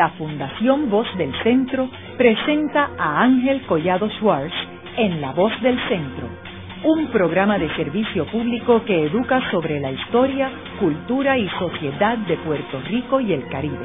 [0.00, 4.54] la Fundación Voz del Centro presenta a Ángel Collado Schwartz
[4.96, 6.26] en La Voz del Centro,
[6.84, 10.50] un programa de servicio público que educa sobre la historia,
[10.80, 13.76] cultura y sociedad de Puerto Rico y el Caribe.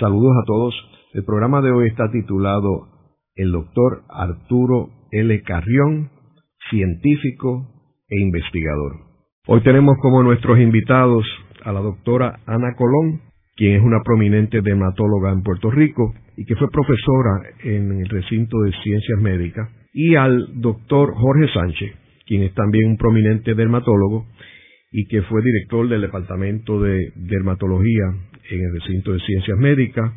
[0.00, 0.74] Saludos a todos.
[1.12, 2.88] El programa de hoy está titulado
[3.36, 5.42] El doctor Arturo L.
[5.42, 6.10] Carrión,
[6.70, 7.68] científico
[8.08, 9.09] e investigador.
[9.52, 11.26] Hoy tenemos como nuestros invitados
[11.64, 13.20] a la doctora Ana Colón,
[13.56, 18.60] quien es una prominente dermatóloga en Puerto Rico y que fue profesora en el recinto
[18.60, 21.92] de ciencias médicas, y al doctor Jorge Sánchez,
[22.28, 24.24] quien es también un prominente dermatólogo
[24.92, 28.04] y que fue director del Departamento de Dermatología
[28.50, 30.12] en el recinto de ciencias médicas,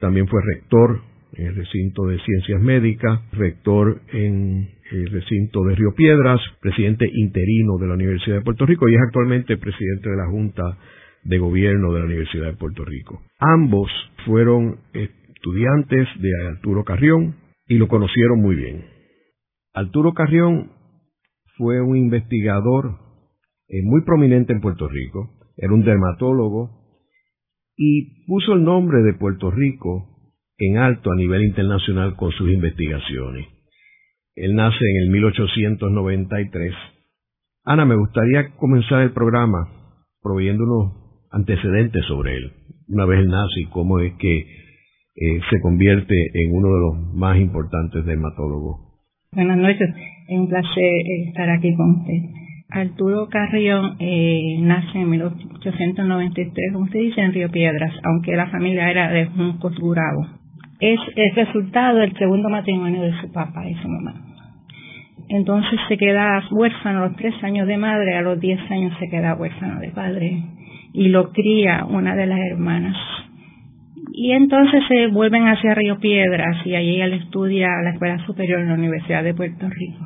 [0.00, 1.02] también fue rector
[1.34, 7.78] en el recinto de ciencias médicas, rector en el recinto de Río Piedras, presidente interino
[7.78, 10.78] de la Universidad de Puerto Rico y es actualmente presidente de la Junta
[11.24, 13.22] de Gobierno de la Universidad de Puerto Rico.
[13.38, 13.90] Ambos
[14.26, 18.84] fueron estudiantes de Arturo Carrión y lo conocieron muy bien.
[19.72, 20.72] Arturo Carrión
[21.56, 22.98] fue un investigador
[23.68, 26.82] eh, muy prominente en Puerto Rico, era un dermatólogo
[27.76, 30.08] y puso el nombre de Puerto Rico
[30.58, 33.51] en alto a nivel internacional con sus investigaciones.
[34.34, 36.74] Él nace en el 1893.
[37.64, 39.68] Ana, me gustaría comenzar el programa
[40.22, 42.52] proveyendo unos antecedentes sobre él.
[42.88, 47.14] Una vez él nace y cómo es que eh, se convierte en uno de los
[47.14, 48.92] más importantes dermatólogos.
[49.32, 49.88] Buenas noches,
[50.28, 50.92] es un placer
[51.26, 52.42] estar aquí con usted.
[52.70, 58.90] Arturo Carrión eh, nace en 1893, como usted dice, en Río Piedras, aunque la familia
[58.90, 60.41] era de un Gurabo
[60.82, 64.14] es el resultado del segundo matrimonio de su papá y su mamá.
[65.28, 69.08] Entonces se queda huérfano a los tres años de madre, a los diez años se
[69.08, 70.42] queda huérfano de padre
[70.92, 72.96] y lo cría una de las hermanas.
[74.12, 78.60] Y entonces se vuelven hacia Río Piedras y allí él estudia a la Escuela Superior
[78.60, 80.04] en la Universidad de Puerto Rico.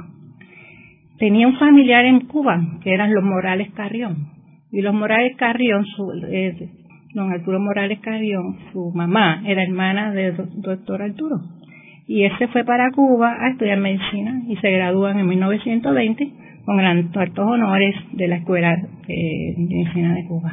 [1.19, 4.29] Tenía un familiar en Cuba que eran los Morales Carrión.
[4.71, 6.69] Y los Morales Carrión, su, eh,
[7.17, 11.41] don Arturo Morales Carrión, su mamá era hermana del doctor Arturo.
[12.07, 16.31] Y él se fue para Cuba a estudiar medicina y se gradúa en 1920
[16.67, 18.77] con grandes altos honores de la Escuela
[19.09, 20.53] de Medicina de Cuba.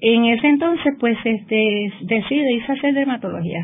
[0.00, 3.62] En ese entonces, pues, este, decide irse a hacer dermatología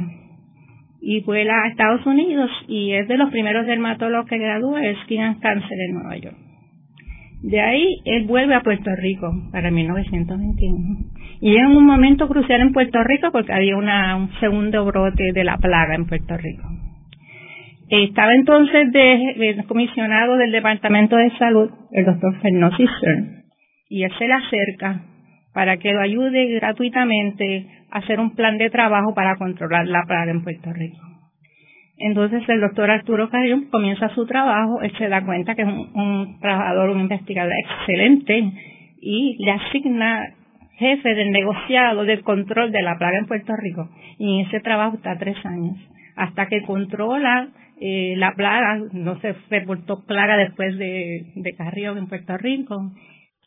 [1.00, 5.22] y vuela a Estados Unidos y es de los primeros dermatólogos que gradúa el Skin
[5.22, 6.51] and Cancer en Nueva York.
[7.42, 12.72] De ahí él vuelve a Puerto Rico para 1921 y en un momento crucial en
[12.72, 16.62] Puerto Rico porque había una, un segundo brote de la plaga en Puerto Rico.
[17.90, 18.86] Estaba entonces
[19.66, 23.42] comisionado del Departamento de Salud el doctor Fernando Cistern
[23.88, 25.02] y él se le acerca
[25.52, 30.30] para que lo ayude gratuitamente a hacer un plan de trabajo para controlar la plaga
[30.30, 31.11] en Puerto Rico.
[31.98, 36.38] Entonces el doctor Arturo Carrión comienza su trabajo, él se da cuenta que es un,
[36.40, 38.52] trabajador, un investigador excelente
[39.00, 40.24] y le asigna
[40.78, 43.88] jefe del negociado del control de la plaga en Puerto Rico.
[44.18, 45.76] Y en ese trabajo está tres años,
[46.16, 47.48] hasta que controla
[47.80, 52.92] eh, la plaga, no se reportó plaga después de, de Carrión en Puerto Rico.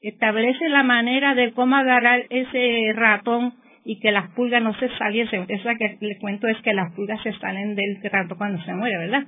[0.01, 3.53] Establece la manera de cómo agarrar ese ratón
[3.85, 5.45] y que las pulgas no se saliesen.
[5.47, 8.97] Eso que le cuento es que las pulgas se salen del ratón cuando se muere,
[8.97, 9.23] ¿verdad?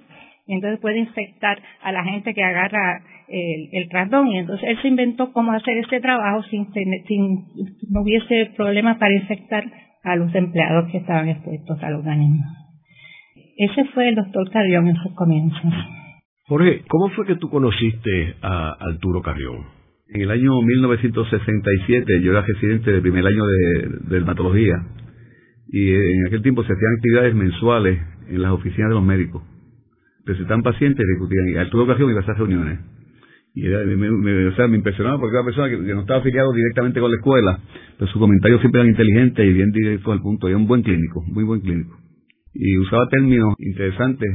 [0.48, 3.88] Y entonces puede infectar a la gente que agarra el, el.
[4.32, 7.46] Y entonces él se inventó cómo hacer este trabajo sin, sin
[7.90, 9.64] no hubiese problema para infectar
[10.04, 12.44] a los empleados que estaban expuestos al organismo.
[13.58, 15.74] Ese fue el doctor Carrión en sus comienzos.
[16.48, 19.77] Jorge, ¿cómo fue que tú conociste a Arturo Carrión?
[20.10, 24.76] En el año 1967 yo era residente del primer año de, dermatología
[25.70, 29.44] y en aquel tiempo se hacían actividades mensuales en las oficinas de los médicos.
[30.24, 31.50] Presentaban pacientes y discutían.
[31.50, 32.80] Y Arturo Carrión iba a esas reuniones.
[33.54, 37.18] Y sea, me impresionaba porque era una persona que, no estaba afiliado directamente con la
[37.18, 37.60] escuela,
[37.98, 40.48] pero sus comentarios siempre eran inteligentes y bien directos al punto.
[40.48, 41.98] Era un buen clínico, muy buen clínico.
[42.54, 44.30] Y usaba términos interesantes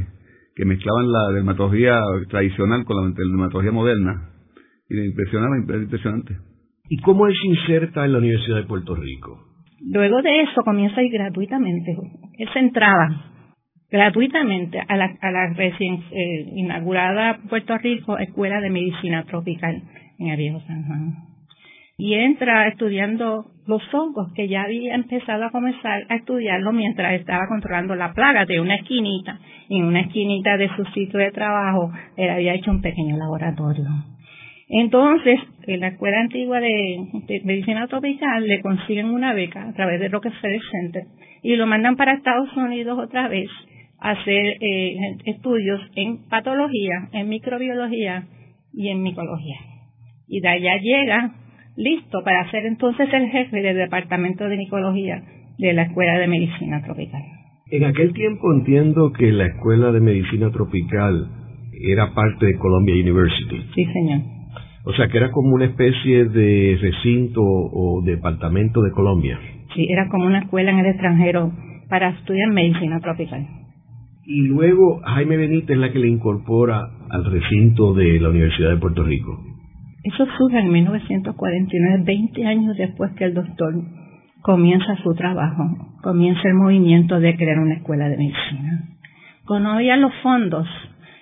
[0.55, 1.99] que mezclaban la dermatología
[2.29, 4.32] tradicional con la dermatología moderna
[4.89, 6.37] y me impresionaba, impresionante.
[6.89, 9.39] ¿Y cómo él se inserta en la Universidad de Puerto Rico?
[9.91, 11.95] Luego de eso comienza a ir gratuitamente.
[12.37, 13.33] Él se entraba
[13.89, 19.83] gratuitamente a la, a la recién eh, inaugurada Puerto Rico Escuela de Medicina Tropical
[20.19, 21.13] en el Viejo San Juan.
[21.97, 27.47] Y entra estudiando los hongos, que ya había empezado a comenzar a estudiarlo mientras estaba
[27.47, 29.39] controlando la plaga de una esquinita.
[29.69, 33.85] En una esquinita de su sitio de trabajo, él había hecho un pequeño laboratorio.
[34.69, 40.09] Entonces, en la escuela antigua de, medicina tropical le consiguen una beca a través de
[40.09, 41.03] Rockefeller Center
[41.41, 43.49] y lo mandan para Estados Unidos otra vez
[43.99, 44.95] a hacer eh,
[45.25, 48.25] estudios en patología, en microbiología
[48.73, 49.57] y en micología.
[50.27, 51.31] Y de allá llega
[51.75, 55.23] listo para ser entonces el jefe del departamento de micología
[55.57, 57.21] de la Escuela de Medicina Tropical.
[57.71, 61.27] En aquel tiempo entiendo que la Escuela de Medicina Tropical
[61.73, 63.61] era parte de Columbia University.
[63.73, 64.42] Sí, señor.
[64.85, 69.39] O sea, que era como una especie de recinto o departamento de Colombia.
[69.73, 71.51] Sí, era como una escuela en el extranjero
[71.89, 73.47] para estudiar medicina tropical.
[74.25, 78.77] Y luego Jaime Benítez es la que le incorpora al recinto de la Universidad de
[78.77, 79.39] Puerto Rico.
[80.03, 83.73] Eso surge en 1949, 20 años después que el doctor
[84.41, 88.89] comienza su trabajo, comienza el movimiento de crear una escuela de medicina.
[89.45, 90.67] Cuando había los fondos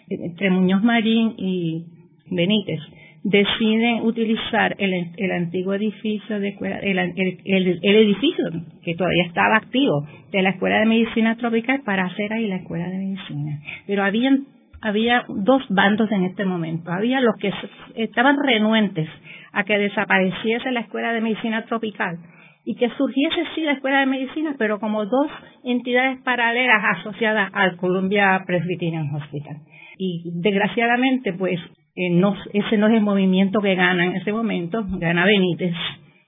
[0.09, 1.85] entre Muñoz Marín y
[2.29, 2.79] Benítez,
[3.23, 6.97] deciden utilizar el, antiguo edificio de el,
[7.45, 8.45] el, edificio
[8.83, 12.89] que todavía estaba activo de la Escuela de Medicina Tropical para hacer ahí la Escuela
[12.89, 13.59] de Medicina.
[13.85, 14.47] Pero habían
[14.81, 16.91] había dos bandos en este momento.
[16.91, 17.53] Había los que
[17.95, 19.07] estaban renuentes
[19.51, 22.17] a que desapareciese la Escuela de Medicina Tropical
[22.65, 25.27] y que surgiese sí la Escuela de Medicina, pero como dos
[25.63, 29.57] entidades paralelas asociadas al Columbia Presbyterian Hospital.
[29.97, 31.59] Y desgraciadamente, pues,
[32.07, 35.73] eh, ese no es el movimiento que gana en ese momento, gana Benítez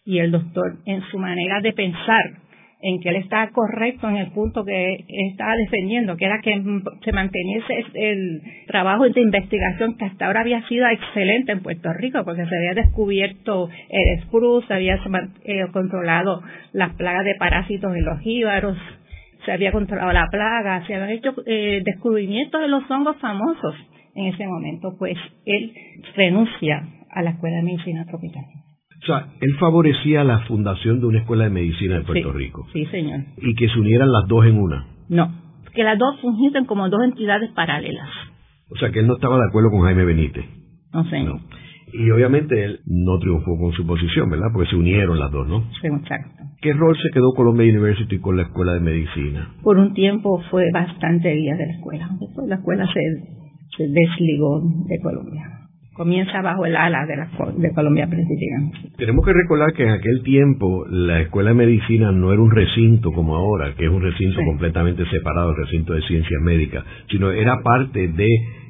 [0.05, 2.43] y el doctor en su manera de pensar
[2.83, 6.61] en que él estaba correcto en el punto que estaba defendiendo, que era que
[7.03, 12.25] se manteniese el trabajo de investigación que hasta ahora había sido excelente en Puerto Rico,
[12.25, 16.41] porque se había descubierto el escruz, se había eh, controlado
[16.73, 18.77] las plagas de parásitos en los jíbaros,
[19.45, 23.75] se había controlado la plaga, se habían hecho eh, descubrimientos de los hongos famosos
[24.15, 25.73] en ese momento, pues él
[26.15, 28.43] renuncia a la Escuela de Medicina Tropical.
[29.01, 32.65] O sea, él favorecía la fundación de una escuela de medicina de Puerto Rico.
[32.71, 33.21] Sí, señor.
[33.37, 34.87] Y que se unieran las dos en una.
[35.09, 35.29] No,
[35.73, 38.07] que las dos fungiesen como dos entidades paralelas.
[38.69, 40.45] O sea, que él no estaba de acuerdo con Jaime Benítez.
[40.93, 41.39] No, señor.
[41.91, 44.47] Y obviamente él no triunfó con su posición, ¿verdad?
[44.51, 45.69] Porque se unieron las dos, ¿no?
[45.81, 46.43] Sí, exacto.
[46.61, 49.53] ¿Qué rol se quedó Columbia University con la escuela de medicina?
[49.61, 52.09] Por un tiempo fue bastante guía de la escuela.
[52.19, 52.99] Después la escuela se
[53.77, 58.71] desligó de Colombia comienza bajo el ala de, la, de Colombia Presbiteriana.
[58.97, 63.11] Tenemos que recordar que en aquel tiempo la Escuela de Medicina no era un recinto
[63.11, 67.61] como ahora, que es un recinto completamente separado del recinto de ciencias médicas, sino era
[67.63, 68.27] parte de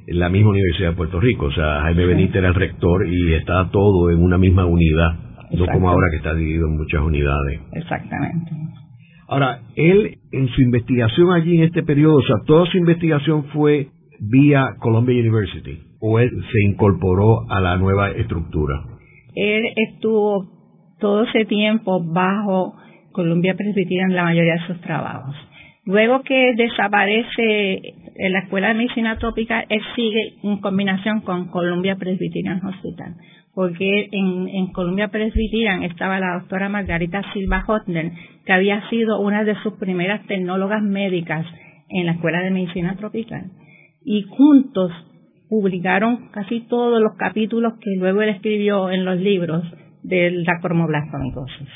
[0.07, 1.45] la misma Universidad de Puerto Rico.
[1.45, 5.13] O sea, Jaime Benítez era el rector y estaba todo en una misma unidad,
[5.51, 7.61] no como ahora que está dividido en muchas unidades.
[7.71, 8.51] Exactamente.
[9.29, 13.88] Ahora, él en su investigación allí en este periodo, o sea, toda su investigación fue
[14.30, 18.84] vía Columbia University o él se incorporó a la nueva estructura?
[19.36, 20.46] Él estuvo
[21.00, 22.75] todo ese tiempo bajo
[23.12, 25.36] Columbia Presbyterian la mayoría de sus trabajos.
[25.86, 27.81] Luego que desaparece
[28.16, 33.16] en la Escuela de Medicina Tropical, él sigue en combinación con Columbia Presbyterian Hospital,
[33.54, 38.12] porque en, en Columbia Presbyterian estaba la doctora Margarita Silva Hotner,
[38.46, 41.46] que había sido una de sus primeras tecnólogas médicas
[41.90, 43.52] en la Escuela de Medicina Tropical.
[44.05, 44.91] Y juntos
[45.50, 49.63] publicaron casi todos los capítulos que luego él escribió en los libros
[50.03, 51.69] de la cromoblastomicosis,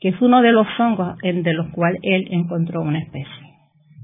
[0.00, 3.44] que es uno de los hongos de los cuales él encontró una especie.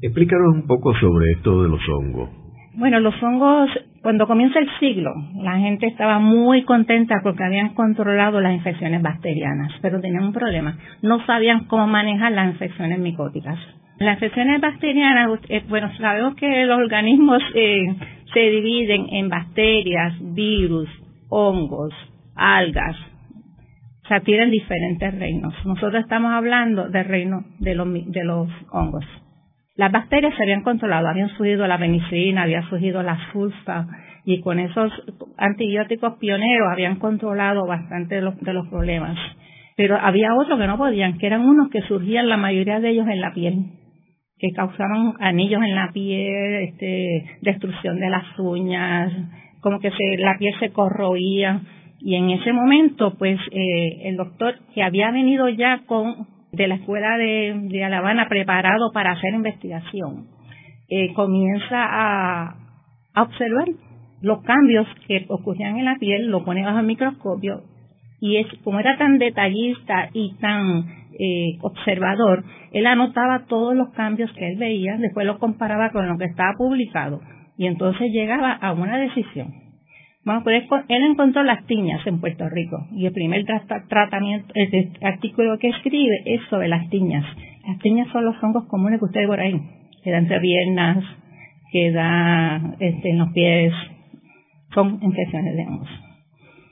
[0.03, 2.31] Explícanos un poco sobre esto de los hongos.
[2.75, 3.69] Bueno, los hongos,
[4.01, 5.13] cuando comienza el siglo,
[5.43, 10.79] la gente estaba muy contenta porque habían controlado las infecciones bacterianas, pero tenían un problema.
[11.03, 13.59] No sabían cómo manejar las infecciones micóticas.
[14.01, 17.85] Las infecciones bacterianas, eh, bueno, sabemos que los organismos eh,
[18.33, 20.89] se dividen en bacterias, virus,
[21.29, 21.93] hongos,
[22.35, 22.97] algas.
[24.03, 25.53] O sea, tienen diferentes reinos.
[25.67, 29.05] Nosotros estamos hablando del reino de los, de los hongos.
[29.77, 33.87] Las bacterias se habían controlado, habían surgido la penicilina, había surgido la sulfa,
[34.25, 34.91] y con esos
[35.37, 39.19] antibióticos pioneros habían controlado bastante de los, de los problemas.
[39.77, 43.07] Pero había otros que no podían, que eran unos que surgían la mayoría de ellos
[43.07, 43.67] en la piel
[44.41, 49.13] que causaban anillos en la piel, este, destrucción de las uñas,
[49.61, 51.61] como que se, la piel se corroía.
[52.01, 56.77] Y en ese momento, pues, eh, el doctor que había venido ya con de la
[56.77, 60.27] escuela de, de Alabama preparado para hacer investigación,
[60.89, 62.57] eh, comienza a,
[63.15, 63.67] a observar
[64.21, 67.63] los cambios que ocurrían en la piel, lo pone bajo el microscopio
[68.21, 74.33] y es como era tan detallista y tan eh, observador, él anotaba todos los cambios
[74.33, 77.21] que él veía, después lo comparaba con lo que estaba publicado
[77.59, 79.53] y entonces llegaba a una decisión.
[80.25, 83.45] Bueno, pues él encontró las tiñas en Puerto Rico y el primer
[83.89, 87.25] tratamiento, el artículo que escribe es sobre las tiñas.
[87.67, 89.61] Las tiñas son los hongos comunes que ustedes por ahí,
[90.03, 91.05] que dan entre piernas,
[91.71, 93.75] que da este, en los pies,
[94.75, 96.10] son infecciones de hongos.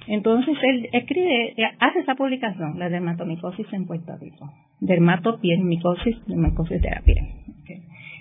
[0.08, 4.50] Entonces él escribe, hace esa publicación, la dermatomicosis en Puerto Rico.
[4.80, 7.18] Dermatopielmicosis, dermatomicosis de la piel.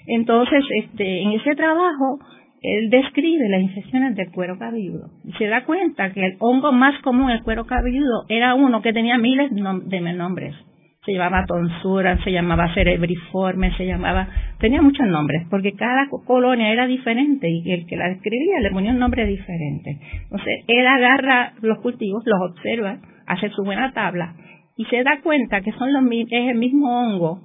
[0.08, 2.20] Entonces, este, en ese trabajo,
[2.62, 7.00] él describe las infecciones del cuero cabelludo y se da cuenta que el hongo más
[7.02, 10.56] común del cuero cabelludo era uno que tenía miles de nombres.
[11.06, 14.28] Se llamaba tonsura, se llamaba cerebriforme, se llamaba,
[14.60, 18.92] tenía muchos nombres, porque cada colonia era diferente y el que la describía le ponía
[18.92, 20.00] un nombre diferente.
[20.24, 24.36] Entonces, él agarra los cultivos, los observa, hace su buena tabla
[24.78, 27.42] y se da cuenta que son los, es el mismo hongo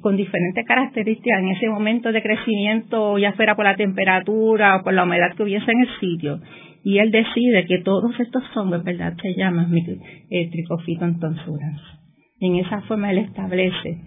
[0.00, 4.94] con diferentes características en ese momento de crecimiento, ya fuera por la temperatura o por
[4.94, 6.40] la humedad que hubiese en el sitio.
[6.82, 9.70] Y él decide que todos estos hongos, ¿verdad?, se llaman
[10.30, 10.50] eh,
[11.20, 11.80] tonsuras.
[12.40, 13.98] En esa forma él establece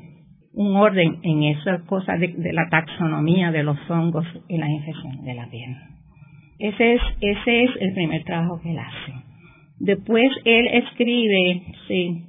[0.53, 5.33] un orden en esas cosas de, la taxonomía de los hongos y la infección de
[5.33, 5.75] la piel.
[6.59, 9.13] Ese es, ese es el primer trabajo que él hace.
[9.79, 12.25] Después él escribe, sí,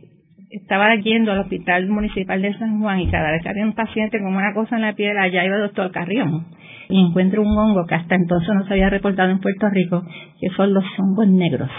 [0.51, 4.19] estaba yendo al hospital municipal de San Juan y cada vez que había un paciente
[4.19, 6.47] con una cosa en la piel, allá iba el doctor Carrión
[6.89, 10.03] y encuentra un hongo que hasta entonces no se había reportado en Puerto Rico,
[10.41, 11.71] que son los hongos negros.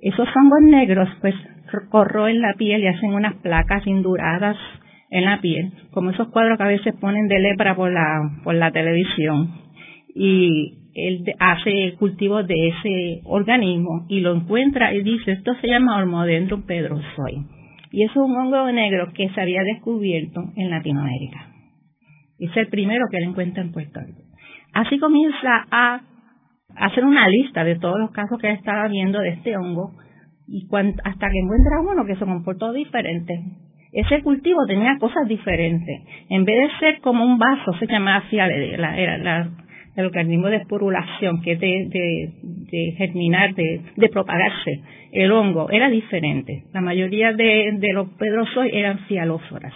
[0.00, 1.34] Esos hongos negros, pues,
[1.90, 4.56] corroen la piel y hacen unas placas induradas
[5.10, 8.54] en la piel, como esos cuadros que a veces ponen de lepra por la, por
[8.54, 9.52] la televisión.
[10.14, 15.98] Y él hace cultivo de ese organismo y lo encuentra y dice, esto se llama
[15.98, 17.56] Hormodendron pedrosoi
[17.96, 21.48] y es un hongo negro que se había descubierto en Latinoamérica.
[22.38, 24.20] Es el primero que él encuentra en Puerto Rico.
[24.74, 26.02] Así comienza a
[26.76, 29.92] hacer una lista de todos los casos que él estaba viendo de este hongo
[30.46, 30.68] y
[31.04, 33.32] hasta que encuentra uno que se comportó diferente.
[33.92, 36.02] Ese cultivo tenía cosas diferentes.
[36.28, 39.50] En vez de ser como un vaso, se llamaba era la,
[39.96, 46.64] el organismo de esporulación, que es de, germinar, de, propagarse, el hongo, era diferente.
[46.72, 49.72] La mayoría de, los pedrosoy eran fialóforas.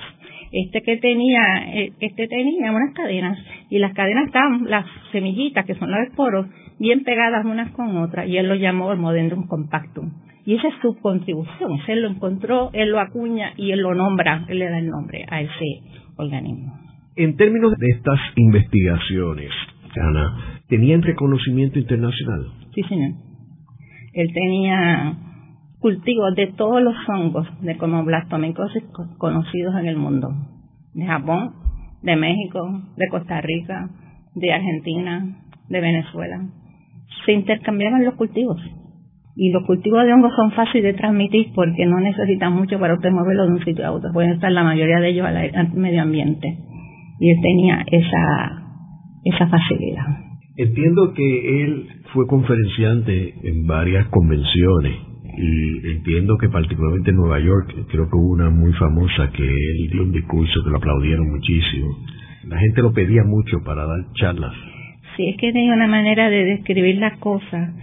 [0.53, 3.39] Este que tenía, eh, este tenía unas cadenas,
[3.71, 6.47] y las cadenas estaban, las semillitas, que son los esporos,
[6.79, 10.11] bien pegadas unas con otras, y él lo llamó el Modendrum compactum.
[10.51, 11.79] Y esa es su contribución.
[11.87, 15.25] Él lo encontró, él lo acuña y él lo nombra, él le da el nombre
[15.31, 15.81] a ese
[16.17, 16.77] organismo.
[17.15, 19.53] En términos de estas investigaciones,
[19.95, 22.49] Ana, ¿tenían reconocimiento internacional?
[22.75, 23.13] Sí, señor.
[24.13, 25.15] Él tenía
[25.79, 28.83] cultivos de todos los hongos de como blastomycosis
[29.19, 30.31] conocidos en el mundo.
[30.95, 31.53] De Japón,
[32.03, 33.89] de México, de Costa Rica,
[34.35, 36.45] de Argentina, de Venezuela.
[37.25, 38.61] Se intercambiaban los cultivos.
[39.37, 43.11] Y los cultivos de hongos son fáciles de transmitir porque no necesitan mucho para usted
[43.11, 44.11] moverlo de un sitio a otro.
[44.13, 46.59] Pueden estar la mayoría de ellos al medio ambiente.
[47.21, 48.61] Y él tenía esa
[49.25, 50.07] esa facilidad.
[50.57, 54.93] Entiendo que él fue conferenciante en varias convenciones
[55.37, 59.91] y entiendo que particularmente en Nueva York, creo que hubo una muy famosa que él
[59.91, 61.97] dio un discurso que lo aplaudieron muchísimo.
[62.45, 64.53] La gente lo pedía mucho para dar charlas.
[65.17, 67.75] Sí, es que tenía una manera de describir las cosas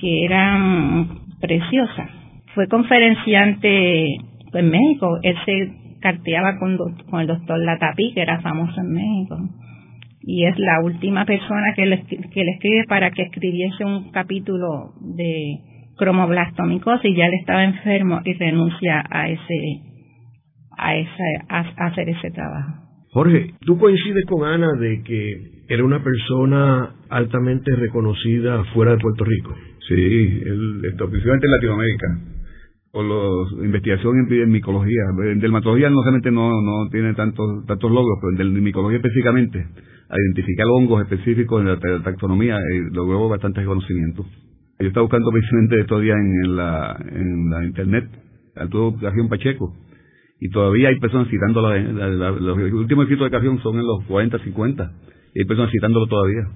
[0.00, 1.08] que eran
[1.40, 2.10] preciosas.
[2.54, 4.04] Fue conferenciante
[4.52, 6.76] en México, él se carteaba con,
[7.10, 9.36] con el doctor Latapí, que era famoso en México
[10.22, 14.92] y es la última persona que le, que le escribe para que escribiese un capítulo
[15.00, 15.58] de
[15.96, 19.80] cromoblastomicosis ya él estaba enfermo y renuncia a ese
[20.76, 22.72] a ese a, hacer ese trabajo.
[23.12, 25.32] Jorge, ¿tú coincides con Ana de que
[25.68, 29.54] era una persona altamente reconocida fuera de Puerto Rico?
[29.90, 32.06] Sí, él, especialmente en Latinoamérica
[32.92, 35.02] por la investigación en micología.
[35.24, 40.14] En dermatología no solamente no, no tiene tantos tantos logros, pero en micología específicamente a
[40.16, 44.24] identificar hongos específicos en la, taxonomía eh, logró bastante conocimiento.
[44.78, 48.08] Yo estaba buscando precisamente estos días en, la, en la internet,
[48.54, 49.74] Arturo Carrión Pacheco,
[50.40, 54.92] y todavía hay personas citando los últimos escritos de Carrión son en los 40, 50,
[55.34, 56.48] y hay personas citándolo todavía.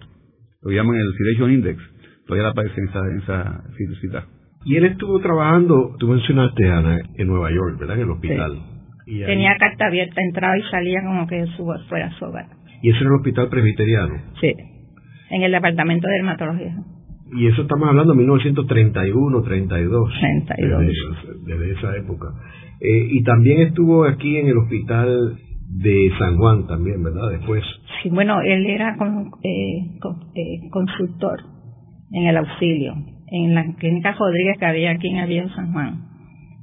[0.63, 1.94] Lo llaman el Sedation Index,
[2.27, 4.25] todavía aparece en esa, en esa cita.
[4.65, 7.97] Y él estuvo trabajando, tú mencionaste, Ana, en Nueva York, ¿verdad?
[7.97, 8.63] En el hospital.
[9.05, 11.45] Tenía carta abierta, entraba y salía como que
[11.89, 12.47] fuera su hogar.
[12.83, 14.15] ¿Y eso en el hospital presbiteriano?
[14.41, 14.53] Sí,
[15.31, 16.77] en el departamento de dermatología.
[17.37, 20.13] Y eso estamos hablando de 1931, 32.
[20.21, 21.47] 32.
[21.47, 22.29] Desde, esa época.
[22.81, 25.37] Eh, y también estuvo aquí en el hospital
[25.69, 27.31] de San Juan también, ¿verdad?
[27.31, 27.65] Después.
[28.03, 29.99] Sí, bueno, él era con, eh,
[30.35, 31.54] eh, consultor
[32.13, 32.95] en el auxilio
[33.35, 36.03] en la clínica Rodríguez que había aquí en Avión San Juan,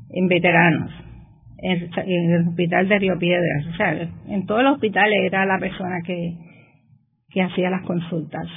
[0.09, 0.91] en veteranos,
[1.57, 1.89] en,
[2.31, 6.37] el hospital de Río Piedras, o sea, en todos los hospitales era la persona que,
[7.29, 8.47] que hacía las consultas.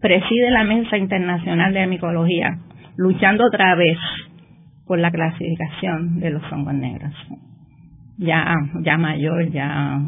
[0.00, 2.58] Preside la Mesa Internacional de Micología,
[2.96, 3.98] luchando otra vez
[4.84, 7.14] por la clasificación de los hongos negros.
[8.18, 10.00] Ya, ya mayor, ya,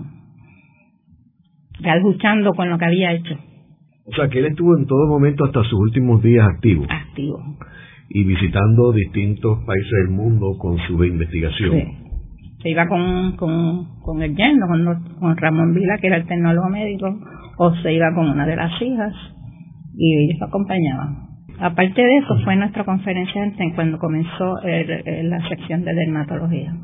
[1.81, 3.39] ya luchando con lo que había hecho.
[4.07, 6.85] O sea, que él estuvo en todo momento hasta sus últimos días activo.
[6.89, 7.39] Activo.
[8.11, 11.73] Y visitando distintos países del mundo con su investigación.
[11.73, 11.85] Sí.
[12.63, 16.69] Se iba con, con, con el yerno, con, con Ramón Vila, que era el tecnólogo
[16.69, 17.19] médico,
[17.57, 19.15] o se iba con una de las hijas,
[19.97, 21.29] y ellos lo acompañaban.
[21.59, 26.75] Aparte de eso, fue nuestra conferencia cuando comenzó la sección de dermatología.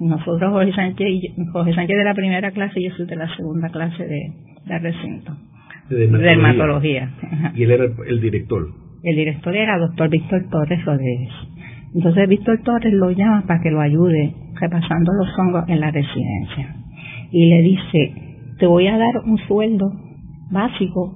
[0.00, 1.08] Nosotros, Jorge Sánchez,
[1.52, 4.32] Jorge Sánchez de la primera clase y yo soy de la segunda clase de,
[4.66, 5.36] de recinto
[5.94, 7.10] de dermatología.
[7.54, 8.68] ¿Y él era el, director?
[9.02, 11.32] El director era el doctor Víctor Torres Rodríguez.
[11.94, 16.76] Entonces Víctor Torres lo llama para que lo ayude repasando los hongos en la residencia.
[17.30, 18.14] Y le dice,
[18.58, 19.92] te voy a dar un sueldo
[20.50, 21.14] básico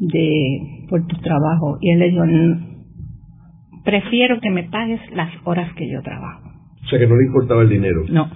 [0.00, 1.78] de por tu trabajo.
[1.80, 2.24] Y él le dijo,
[3.84, 6.50] prefiero que me pagues las horas que yo trabajo.
[6.84, 8.04] O sea que no le importaba el dinero.
[8.10, 8.30] No.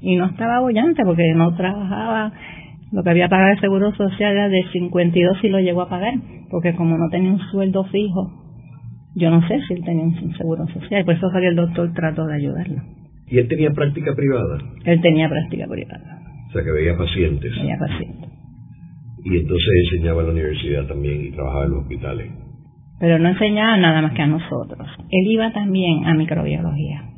[0.00, 2.32] Y no estaba bollante porque no trabajaba
[2.92, 6.14] lo que había pagado el seguro social era de 52 y lo llegó a pagar,
[6.50, 8.30] porque como no tenía un sueldo fijo,
[9.14, 11.92] yo no sé si él tenía un seguro social, por eso fue que el doctor
[11.94, 12.82] trató de ayudarlo.
[13.26, 14.58] ¿Y él tenía práctica privada?
[14.84, 16.20] Él tenía práctica privada.
[16.48, 17.50] O sea, que veía pacientes.
[17.56, 18.28] Veía pacientes.
[19.24, 22.30] Y entonces enseñaba en la universidad también y trabajaba en los hospitales.
[23.00, 24.86] Pero no enseñaba nada más que a nosotros.
[25.10, 27.11] Él iba también a microbiología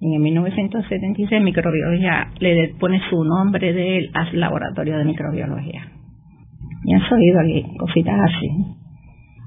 [0.00, 5.88] en 1976 microbiología le pone su nombre de él al laboratorio de microbiología.
[6.84, 8.48] Y han salido aquí cositas así.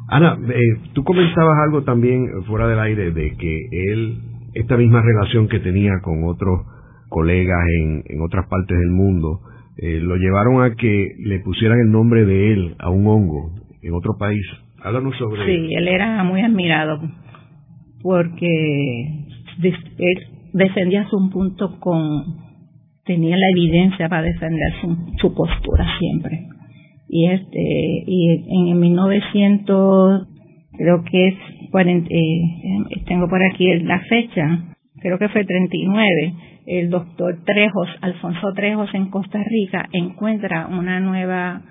[0.10, 0.60] Ana, eh,
[0.94, 4.20] tú comentabas algo también fuera del aire de que él,
[4.54, 6.62] esta misma relación que tenía con otros
[7.10, 9.42] colegas en, en otras partes del mundo,
[9.78, 13.52] eh, lo llevaron a que le pusieran el nombre de él a un hongo
[13.84, 14.44] en otro país.
[14.82, 17.00] Háblanos sobre Sí, él era muy admirado
[18.02, 19.26] porque
[19.98, 22.48] él defendía su punto con
[23.08, 24.74] tenía la evidencia para defender
[25.20, 26.46] su, postura siempre.
[27.10, 30.28] Y este y en el 1900
[30.78, 31.36] creo que es
[31.74, 36.34] eh, tengo por aquí la fecha creo que fue 39
[36.66, 41.62] el doctor Trejos Alfonso Trejos en Costa Rica encuentra una nueva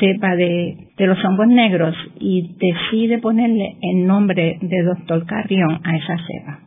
[0.00, 5.96] cepa de, de los hongos negros y decide ponerle el nombre de doctor Carrión a
[5.96, 6.63] esa cepa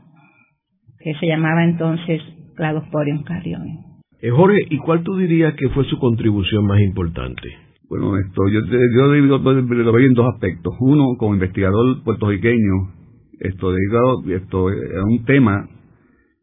[0.99, 2.21] que se llamaba entonces
[2.55, 3.79] Cladosporium carrione.
[4.21, 7.49] Eh, Jorge, ¿y cuál tú dirías que fue su contribución más importante?
[7.89, 10.73] Bueno, esto yo, yo lo veo en dos aspectos.
[10.79, 12.97] Uno, como investigador puertorriqueño,
[13.39, 15.69] esto dedicado esto a un tema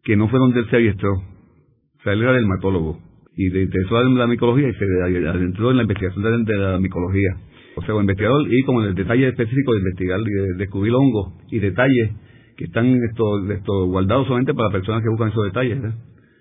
[0.04, 1.12] que no fue donde él se adiestró.
[1.12, 2.98] O sea, él era dermatólogo
[3.36, 4.84] y le interesó la micología y se
[5.28, 7.36] adentró en la investigación de, la micología.
[7.76, 11.32] O sea, como investigador y como en el detalle específico de investigar, de descubrir hongos
[11.50, 12.10] y detalles
[12.56, 15.78] que están esto, esto, guardados solamente para personas que buscan esos detalles.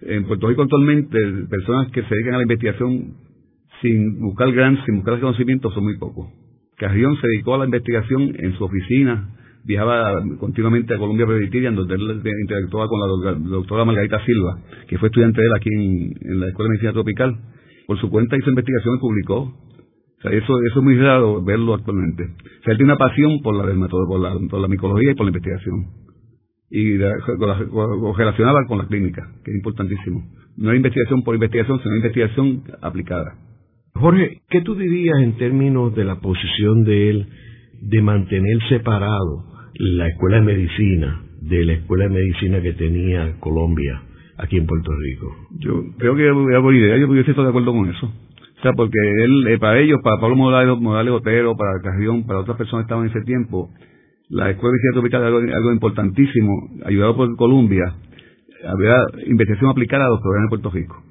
[0.01, 1.17] En Puerto Rico actualmente,
[1.49, 3.13] personas que se dedican a la investigación
[3.81, 6.27] sin buscar gran, sin buscar conocimiento son muy pocos.
[6.77, 9.29] Carrión se dedicó a la investigación en su oficina,
[9.63, 15.07] viajaba continuamente a Colombia Presbyterian, donde él interactuaba con la doctora Margarita Silva, que fue
[15.07, 17.39] estudiante de él aquí en, la Escuela de Medicina Tropical.
[17.87, 19.39] Por su cuenta hizo investigación y publicó.
[19.39, 22.23] O sea, eso, eso es muy raro verlo actualmente.
[22.23, 25.25] O sea, él tiene una pasión por la, por la, por la micología y por
[25.25, 26.02] la investigación
[26.75, 30.23] y lo relacionaba con la clínica, que es importantísimo.
[30.57, 33.35] No es investigación por investigación, sino investigación aplicada.
[33.93, 37.27] Jorge, ¿qué tú dirías en términos de la posición de él
[37.79, 44.01] de mantener separado la escuela de medicina de la escuela de medicina que tenía Colombia
[44.39, 45.27] aquí en Puerto Rico?
[45.59, 48.07] Yo creo que es buena idea, yo estoy de acuerdo con eso.
[48.07, 52.39] O sea, porque él, eh, para ellos, para Pablo Morales, Morales Otero, para Carrión, para
[52.39, 53.69] otras personas que estaban en ese tiempo,
[54.29, 56.51] la Escuela de Medicina Tropical algo, algo importantísimo,
[56.85, 57.95] ayudado por Colombia,
[58.65, 58.95] había
[59.27, 61.03] investigación aplicada a los programas de Puerto Rico.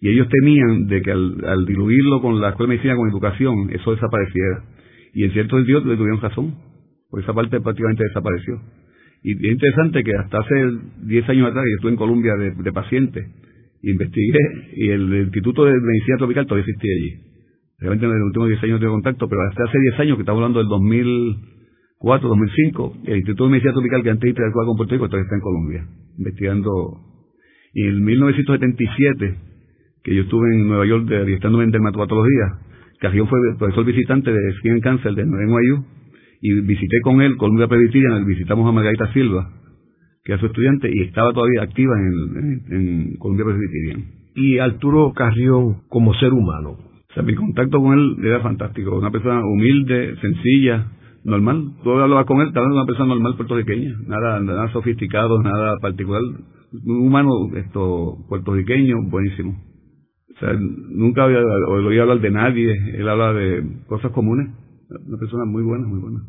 [0.00, 3.92] Y ellos temían de que al, diluirlo con la Escuela de Medicina con educación, eso
[3.92, 4.64] desapareciera.
[5.14, 6.54] Y en cierto sentido le tuvieron razón,
[7.08, 8.60] porque esa parte prácticamente desapareció.
[9.22, 10.54] Y es interesante que hasta hace
[11.04, 13.24] 10 años atrás yo estuve en Colombia de, de paciente,
[13.82, 14.38] investigué,
[14.74, 17.32] y el, Instituto de Medicina Tropical todavía existía allí.
[17.78, 20.40] Realmente en los últimos 10 años de contacto, pero hasta hace 10 años, que estamos
[20.40, 21.36] hablando del 2000,
[22.02, 25.36] 2004, 2005, el Instituto de Medicina Tropical que antes interactuaba con Puerto Rico todavía está
[25.36, 25.86] en Colombia,
[26.18, 26.70] investigando.
[27.74, 29.38] Y en 1977,
[30.02, 32.58] que yo estuve en Nueva York de, en dermatopatología,
[33.00, 35.84] Carrión fue profesor visitante de Skin Cancer de NYU
[36.40, 39.48] y visité con él Columbia Presbyterian, visitamos a Margarita Silva,
[40.24, 44.04] que es su estudiante, y estaba todavía activa en, en, Columbia Presbyterian.
[44.34, 46.78] Y Arturo Carrión como ser humano.
[47.10, 50.86] O sea, mi contacto con él era fantástico, una persona humilde, sencilla,
[51.24, 51.72] normal.
[51.82, 56.22] Tú hablabas con él, estaba una persona normal puertorriqueña, nada, nada sofisticado, nada particular.
[56.84, 59.56] Un humano esto puertorriqueño, buenísimo.
[60.34, 64.48] O sea, nunca había oído hablar de nadie, él habla de cosas comunes.
[65.06, 66.20] Una persona muy buena, muy buena.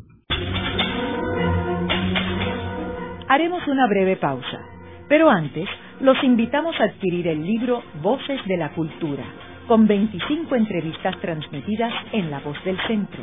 [3.28, 4.60] Haremos una breve pausa,
[5.08, 5.68] pero antes
[6.00, 9.24] los invitamos a adquirir el libro Voces de la Cultura,
[9.66, 13.22] con 25 entrevistas transmitidas en La Voz del Centro.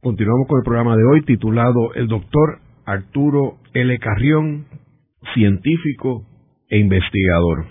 [0.00, 3.96] Continuamos con el programa de hoy titulado El doctor Arturo L.
[4.00, 4.66] Carrión
[5.34, 6.24] científico
[6.68, 7.66] e investigador.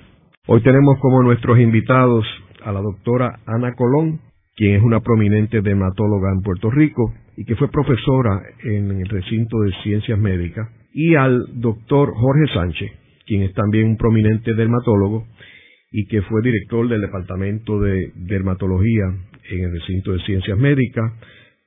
[0.48, 2.26] Hoy tenemos como nuestros invitados
[2.68, 4.20] a la doctora Ana Colón,
[4.58, 9.62] quien es una prominente dermatóloga en Puerto Rico y que fue profesora en el recinto
[9.62, 12.92] de ciencias médicas, y al doctor Jorge Sánchez,
[13.26, 15.26] quien es también un prominente dermatólogo
[15.92, 19.06] y que fue director del Departamento de Dermatología
[19.50, 21.14] en el recinto de ciencias médicas,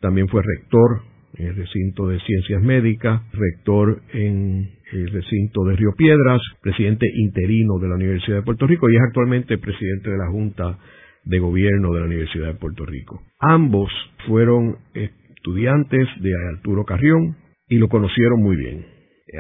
[0.01, 1.03] también fue rector
[1.39, 7.79] en el recinto de ciencias médicas, rector en el recinto de Río Piedras, presidente interino
[7.79, 10.79] de la Universidad de Puerto Rico y es actualmente presidente de la Junta
[11.25, 13.23] de Gobierno de la Universidad de Puerto Rico.
[13.39, 13.91] Ambos
[14.27, 17.37] fueron estudiantes de Arturo Carrión
[17.69, 18.87] y lo conocieron muy bien.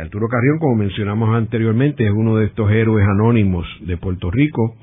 [0.00, 4.76] Arturo Carrión, como mencionamos anteriormente, es uno de estos héroes anónimos de Puerto Rico,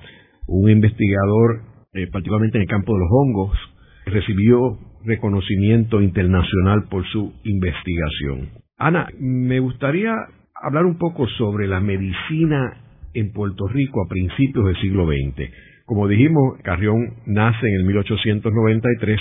[0.48, 1.62] un investigador
[1.94, 3.58] eh, particularmente en el campo de los hongos,
[4.06, 8.50] recibió reconocimiento internacional por su investigación.
[8.78, 10.14] Ana, me gustaría
[10.62, 12.78] hablar un poco sobre la medicina
[13.14, 15.52] en Puerto Rico a principios del siglo XX.
[15.86, 19.20] Como dijimos, Carrión nace en el 1893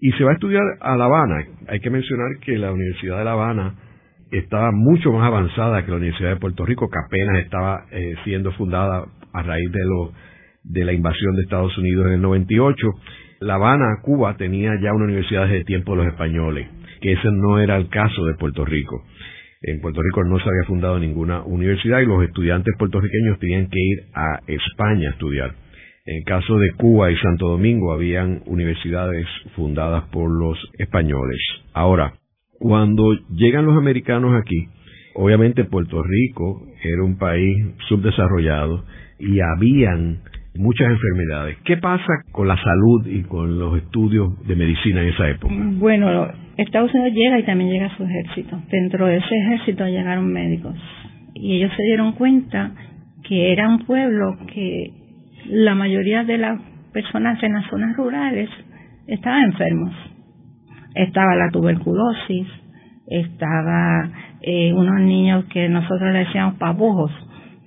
[0.00, 1.44] y se va a estudiar a La Habana.
[1.68, 3.74] Hay que mencionar que la Universidad de La Habana
[4.30, 8.52] estaba mucho más avanzada que la Universidad de Puerto Rico, que apenas estaba eh, siendo
[8.52, 9.80] fundada a raíz de,
[10.64, 12.88] de la invasión de Estados Unidos en el 98
[13.42, 16.68] la Habana, Cuba, tenía ya una universidad desde el tiempo de los españoles,
[17.00, 19.02] que ese no era el caso de Puerto Rico.
[19.64, 23.80] En Puerto Rico no se había fundado ninguna universidad y los estudiantes puertorriqueños tenían que
[23.80, 25.54] ir a España a estudiar.
[26.04, 31.38] En el caso de Cuba y Santo Domingo habían universidades fundadas por los españoles.
[31.72, 32.14] Ahora,
[32.58, 34.66] cuando llegan los americanos aquí,
[35.14, 37.56] obviamente Puerto Rico era un país
[37.88, 38.84] subdesarrollado
[39.20, 40.22] y habían
[40.54, 41.56] muchas enfermedades.
[41.64, 45.54] ¿Qué pasa con la salud y con los estudios de medicina en esa época?
[45.56, 48.60] Bueno, Estados Unidos llega y también llega su ejército.
[48.70, 50.76] Dentro de ese ejército llegaron médicos
[51.34, 52.72] y ellos se dieron cuenta
[53.24, 54.90] que era un pueblo que
[55.46, 56.60] la mayoría de las
[56.92, 58.50] personas en las zonas rurales
[59.06, 59.94] estaban enfermos.
[60.94, 62.46] Estaba la tuberculosis,
[63.06, 64.10] estaba
[64.42, 67.10] eh, unos niños que nosotros le decíamos pavujos,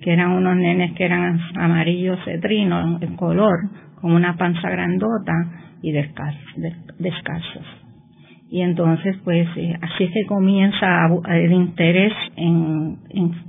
[0.00, 3.58] que eran unos nenes que eran amarillos cetrinos en color,
[4.00, 5.32] con una panza grandota
[5.82, 7.64] y descalzos.
[8.48, 10.86] Y entonces, pues, eh, así es que comienza
[11.28, 12.96] el interés en,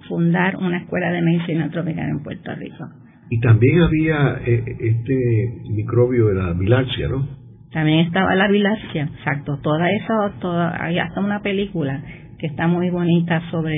[0.08, 2.86] fundar una escuela de medicina tropical en Puerto Rico.
[3.30, 7.28] Y también había eh, este microbio de la bilarcia, ¿no?
[7.72, 9.60] También estaba la bilarcia, exacto.
[9.62, 12.02] Toda esa, toda, hay hasta una película
[12.40, 13.76] que está muy bonita sobre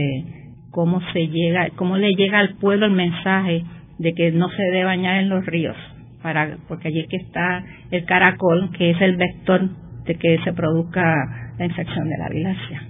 [0.71, 3.63] cómo se llega, cómo le llega al pueblo el mensaje
[3.97, 5.75] de que no se debe bañar en los ríos,
[6.21, 9.69] para, porque allí es que está el caracol, que es el vector
[10.05, 11.15] de que se produzca
[11.57, 12.81] la infección de la bilacia.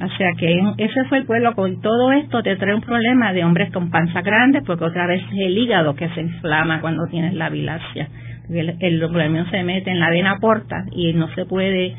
[0.00, 3.44] O sea que ese fue el pueblo, con todo esto te trae un problema de
[3.44, 7.34] hombres con panza grande, porque otra vez es el hígado que se inflama cuando tienes
[7.34, 8.08] la bilacia.
[8.48, 11.94] El, el se mete en la vena porta y no se puede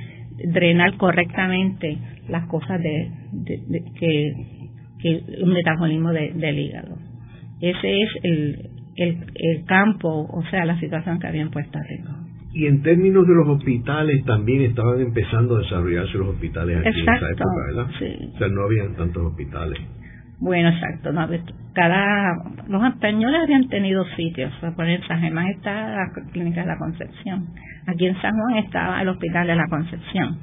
[0.46, 1.98] drenar correctamente
[2.30, 3.12] las cosas de
[4.00, 4.59] que
[5.02, 6.98] que un metabolismo del hígado.
[7.62, 12.12] Ese es el, el, campo, o sea, la situación que había en Puerto Rico.
[12.54, 17.10] Y en términos de los hospitales, también estaban empezando a desarrollarse los hospitales aquí en
[17.10, 17.92] esa época, ¿verdad?
[18.00, 18.32] Sí.
[18.34, 19.80] O sea, no habían tantos hospitales.
[20.40, 21.12] Bueno, exacto.
[21.74, 22.32] cada
[22.68, 24.52] Los españoles habían tenido sitios.
[24.76, 27.48] Por ejemplo, en San Germán está la Clínica de la Concepción.
[27.88, 30.40] Aquí en San Juan estaba el Hospital de la Concepción.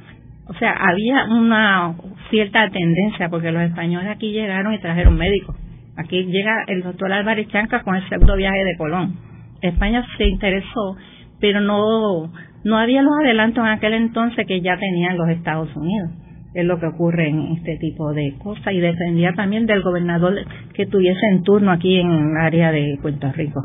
[0.49, 1.95] O sea, había una
[2.31, 5.57] cierta tendencia, porque los españoles aquí llegaron y trajeron médicos.
[5.97, 9.17] Aquí llega el doctor Álvarez Chanca con el segundo viaje de Colón.
[9.63, 10.97] España se interesó,
[11.41, 12.31] pero no,
[12.65, 16.11] no había los adelantos en aquel entonces que ya tenían los Estados Unidos
[16.57, 20.35] es lo que ocurre en este tipo de cosas y dependía también del gobernador
[20.73, 23.61] que tuviese en turno aquí en el área de Puerto Rico,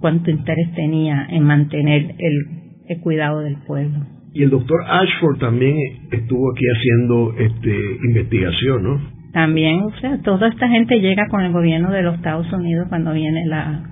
[0.00, 4.06] cuánto interés tenía en mantener el, cuidado del pueblo.
[4.34, 5.76] Y el doctor Ashford también
[6.10, 9.00] estuvo aquí haciendo este investigación, ¿no?
[9.32, 13.12] También, o sea, toda esta gente llega con el gobierno de los Estados Unidos cuando
[13.12, 13.82] viene la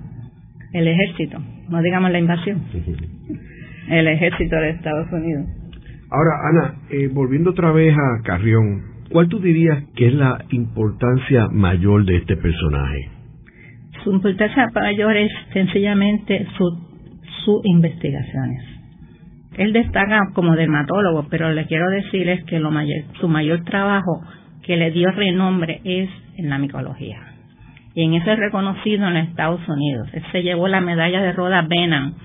[0.73, 2.61] el ejército, no digamos la invasión,
[3.89, 5.45] el ejército de Estados Unidos.
[6.09, 11.47] Ahora, Ana, eh, volviendo otra vez a Carrión, ¿cuál tú dirías que es la importancia
[11.51, 13.09] mayor de este personaje?
[14.03, 16.91] Su importancia mayor es sencillamente sus
[17.43, 18.70] su investigaciones.
[19.61, 24.23] Él destaca como dermatólogo, pero le quiero decir es que lo mayor, su mayor trabajo
[24.63, 27.19] que le dio renombre es en la micología.
[27.93, 30.07] Y en eso es reconocido en Estados Unidos.
[30.13, 32.15] Él se llevó la medalla de Roda Benham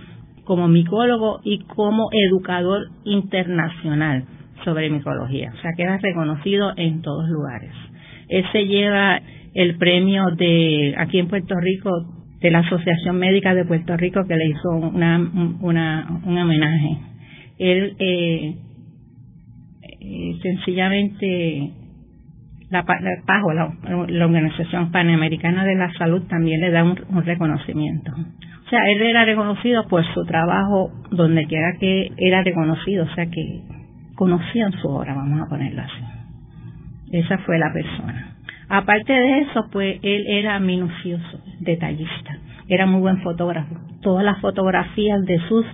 [0.45, 4.25] como micólogo y como educador internacional
[4.65, 5.53] sobre micología.
[5.53, 7.73] O sea, queda reconocido en todos lugares.
[8.31, 9.21] Él se lleva
[9.53, 11.91] el premio de aquí en Puerto Rico
[12.41, 17.16] de la Asociación Médica de Puerto Rico que le hizo una, un homenaje.
[17.59, 18.57] Él eh,
[20.01, 21.73] eh, sencillamente
[22.71, 28.13] la, la, la, Organización Panamericana de la Salud también le da un reconocimiento.
[28.67, 33.27] O sea, él era reconocido por su trabajo donde quiera que era reconocido, o sea
[33.27, 33.63] que
[34.17, 36.03] conocían su obra, vamos a ponerlo así.
[37.13, 38.37] Esa fue la persona.
[38.69, 43.77] Aparte de eso, pues él era minucioso, detallista, era muy buen fotógrafo.
[44.03, 45.65] Todas las fotografías de sus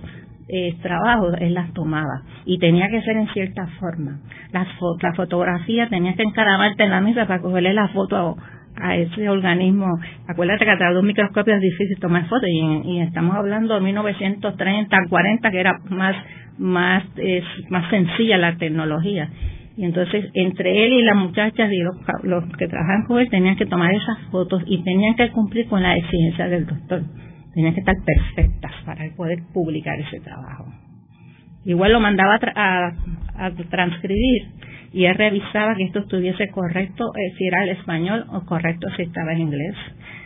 [0.47, 4.19] eh, trabajos él las tomaba y tenía que ser en cierta forma.
[4.51, 4.67] Las
[5.01, 8.37] la fotografía tenía que encaramarte en la mesa para cogerle la foto
[8.75, 9.87] a ese organismo.
[10.27, 13.81] Acuérdate que a través de un microscopio es difícil tomar fotos y, estamos hablando de
[13.81, 16.15] 1930, 40, que era más,
[16.57, 19.29] más, es, más sencilla la tecnología.
[19.75, 23.55] Y entonces, entre él y las muchachas y los, los que trabajan con él tenían
[23.55, 27.01] que tomar esas fotos y tenían que cumplir con la exigencia del doctor.
[27.53, 30.65] Tenían que estar perfectas para poder publicar ese trabajo.
[31.65, 32.91] Igual lo mandaba a,
[33.35, 34.47] a transcribir
[34.93, 39.01] y él revisaba que esto estuviese correcto eh, si era el español o correcto si
[39.01, 39.75] estaba en inglés.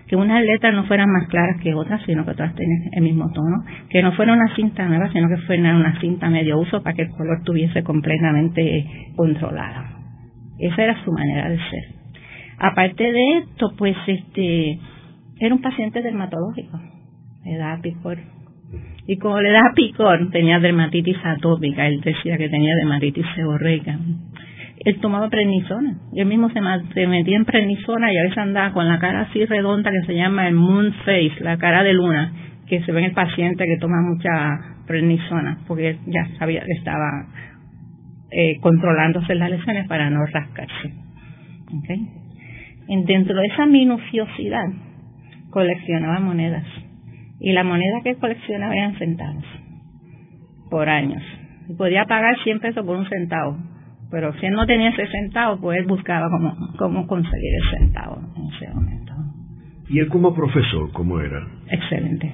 [0.07, 3.31] Que unas letras no fueran más claras que otras, sino que todas tenían el mismo
[3.33, 3.63] tono.
[3.89, 7.03] Que no fuera una cinta nueva, sino que fuera una cinta medio uso para que
[7.03, 8.85] el color estuviese completamente
[9.15, 9.85] controlado.
[10.59, 11.83] Esa era su manera de ser.
[12.57, 14.79] Aparte de esto, pues este
[15.39, 16.79] era un paciente dermatológico.
[17.47, 18.17] Le daba picor.
[19.07, 21.87] Y como le daba picor, tenía dermatitis atópica.
[21.87, 23.97] Él decía que tenía dermatitis seborreica
[24.87, 25.97] él tomaba prednisona.
[26.15, 26.61] Él mismo se,
[27.07, 30.47] metía en prednisona y a veces andaba con la cara así redonda que se llama
[30.47, 32.31] el moon face, la cara de luna,
[32.67, 37.27] que se ve en el paciente que toma mucha prednisona, porque ya sabía que estaba
[38.31, 40.93] eh, controlándose las lesiones para no rascarse.
[41.79, 42.07] ¿Okay?
[43.05, 44.69] dentro de esa minuciosidad
[45.49, 46.63] coleccionaba monedas
[47.39, 49.45] y la moneda que coleccionaba eran centavos
[50.69, 51.23] por años.
[51.69, 53.57] Y podía pagar 100 pesos por un centavo
[54.09, 58.21] pero si él no tenía ese centavo, pues él buscaba cómo, cómo conseguir el centavo
[58.35, 59.13] en ese momento.
[59.89, 61.45] ¿Y él como profesor, cómo era?
[61.69, 62.33] Excelente.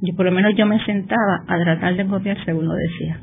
[0.00, 3.20] Yo por lo menos yo me sentaba a tratar de copiar según lo decía.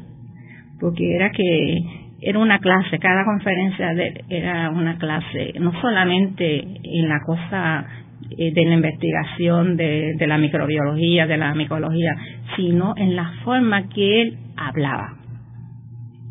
[0.80, 1.78] Porque era que
[2.22, 7.86] era una clase, cada conferencia de, era una clase, no solamente en la cosa
[8.30, 12.16] de la investigación de, de la microbiología, de la micología,
[12.56, 15.20] sino en la forma que él hablaba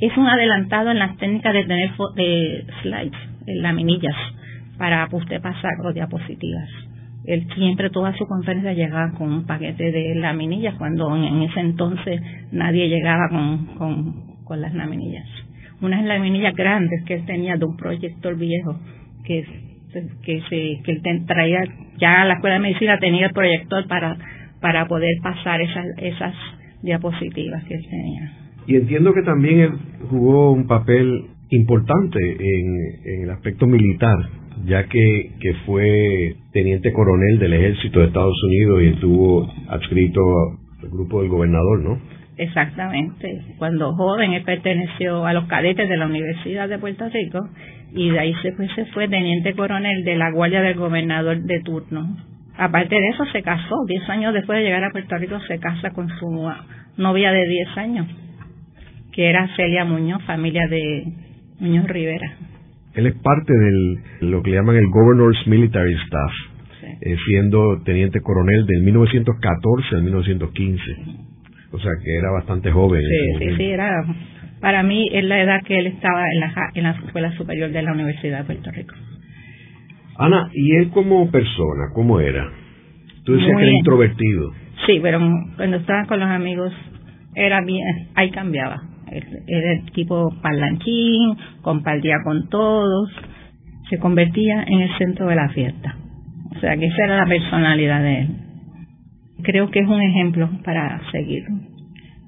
[0.00, 4.14] es un adelantado en las técnicas de tener de slides, laminillas,
[4.78, 6.68] para usted pasar los diapositivas.
[7.24, 12.20] Él siempre, toda su conferencia llegaba con un paquete de laminillas, cuando en, ese entonces
[12.52, 15.26] nadie llegaba con, con, con las laminillas.
[15.80, 18.78] Unas laminillas grandes que él tenía de un proyector viejo,
[19.24, 19.44] que,
[19.92, 21.60] que, se, que traía,
[21.98, 24.16] ya la escuela de medicina tenía el proyector para,
[24.60, 26.34] para poder pasar esas, esas
[26.82, 28.32] diapositivas que él tenía.
[28.66, 29.72] Y entiendo que también él
[30.10, 34.16] jugó un papel importante en, el aspecto militar,
[34.66, 40.20] ya que, que fue teniente coronel del ejército de Estados Unidos y estuvo adscrito
[40.82, 42.17] al grupo del gobernador, ¿no?
[42.38, 43.42] Exactamente.
[43.58, 47.40] Cuando joven él perteneció a los cadetes de la Universidad de Puerto Rico
[47.92, 51.60] y de ahí se fue, se fue teniente coronel de la guardia del gobernador de
[51.60, 52.16] turno.
[52.56, 55.90] Aparte de eso se casó, diez años después de llegar a Puerto Rico se casa
[55.90, 56.50] con su
[56.96, 58.06] novia de diez años,
[59.12, 61.04] que era Celia Muñoz, familia de
[61.58, 62.36] Muñoz Rivera.
[62.94, 66.32] Él es parte de lo que le llaman el Governor's Military Staff,
[67.00, 70.82] eh, siendo teniente coronel del 1914 al 1915.
[71.72, 73.02] O sea que era bastante joven.
[73.02, 74.04] Sí, sí, sí, era.
[74.60, 77.82] Para mí es la edad que él estaba en la, en la Escuela Superior de
[77.82, 78.94] la Universidad de Puerto Rico.
[80.16, 82.50] Ana, ¿y él como persona, cómo era?
[83.24, 84.52] Tú decías que era introvertido.
[84.86, 85.20] Sí, pero
[85.56, 86.72] cuando estaba con los amigos
[87.34, 88.82] era bien, ahí cambiaba.
[89.46, 93.10] Era el tipo parlanchín, compartía con todos,
[93.88, 95.96] se convertía en el centro de la fiesta.
[96.56, 98.28] O sea que esa era la personalidad de él.
[99.42, 101.44] Creo que es un ejemplo para seguir.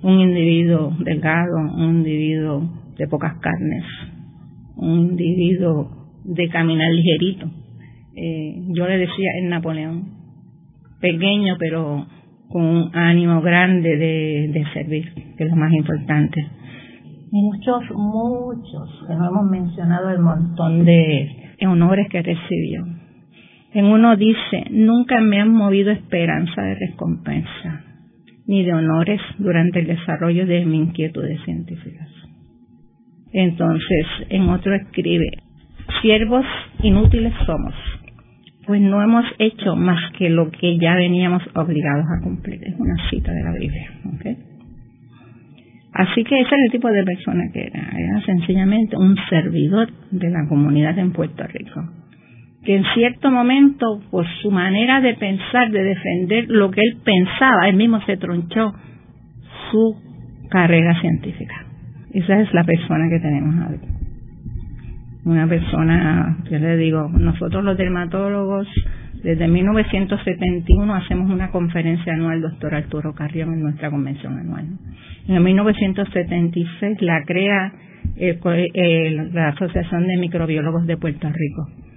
[0.03, 3.85] Un individuo delgado, un individuo de pocas carnes,
[4.77, 5.91] un individuo
[6.25, 7.51] de caminar ligerito.
[8.15, 10.09] Eh, yo le decía el Napoleón,
[11.01, 12.07] pequeño pero
[12.49, 16.47] con un ánimo grande de, de servir, que es lo más importante.
[17.33, 21.29] Muchos, muchos, que no hemos mencionado el montón de
[21.67, 23.00] honores que recibió
[23.73, 27.85] en uno dice, nunca me han movido esperanza de recompensa,
[28.47, 32.09] ni de honores durante el desarrollo de mi inquietudes científicas.
[33.33, 35.31] Entonces, en otro escribe,
[36.03, 36.45] siervos
[36.83, 37.75] inútiles somos,
[38.67, 42.61] pues no hemos hecho más que lo que ya veníamos obligados a cumplir.
[42.65, 43.91] Es una cita de la Biblia.
[45.93, 47.81] Así que ese es el tipo de persona que era.
[47.97, 52.00] Era sencillamente un servidor de la comunidad en Puerto Rico
[52.65, 57.69] que en cierto momento, por su manera de pensar, de defender lo que él pensaba,
[57.69, 58.75] él mismo se tronchó
[59.71, 59.97] su
[60.51, 61.55] carrera científica.
[62.13, 63.79] Esa es la persona que tenemos hoy.
[65.25, 68.67] Una persona, yo le digo, nosotros los dermatólogos,
[69.23, 74.67] desde 1971 hacemos una conferencia anual, doctor Arturo Carrión, en nuestra convención anual.
[75.29, 77.73] En 1976 la crea
[79.33, 81.90] la Asociación de Microbiólogos de Puerto Rico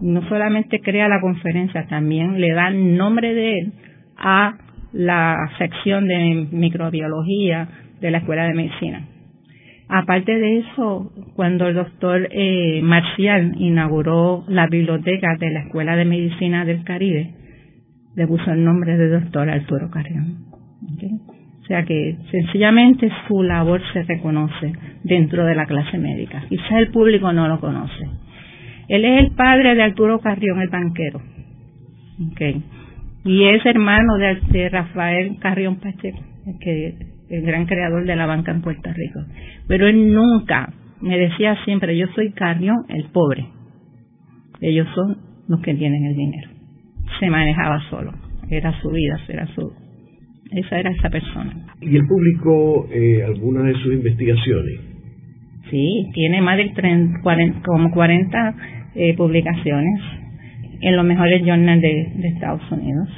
[0.00, 3.72] no solamente crea la conferencia, también le da nombre de él
[4.16, 4.56] a
[4.92, 7.68] la sección de microbiología
[8.00, 9.06] de la Escuela de Medicina.
[9.88, 16.04] Aparte de eso, cuando el doctor eh, Marcial inauguró la biblioteca de la Escuela de
[16.04, 17.32] Medicina del Caribe,
[18.14, 20.44] le puso el nombre de doctor Arturo Carrión.
[21.60, 24.72] O sea que sencillamente su labor se reconoce
[25.04, 26.42] dentro de la clase médica.
[26.48, 28.08] Quizá el público no lo conoce
[28.88, 31.20] él es el padre de Arturo Carrión, el banquero.
[32.32, 32.62] Okay.
[33.24, 36.18] Y es hermano de, Rafael Carrión Pacheco,
[36.60, 36.94] que,
[37.28, 39.20] el gran creador de la banca en Puerto Rico.
[39.66, 40.72] Pero él nunca
[41.02, 43.46] me decía siempre, yo soy Carrión el pobre.
[44.60, 46.50] Ellos son los que tienen el dinero.
[47.20, 48.12] Se manejaba solo.
[48.50, 49.70] Era su vida, era su...
[50.50, 51.52] Esa era esa persona.
[51.82, 54.80] ¿Y el público eh, algunas de sus investigaciones?
[55.70, 60.00] Sí, tiene más de 30, 40, como 40 eh, publicaciones
[60.80, 63.08] en los mejores journals de, Estados Unidos.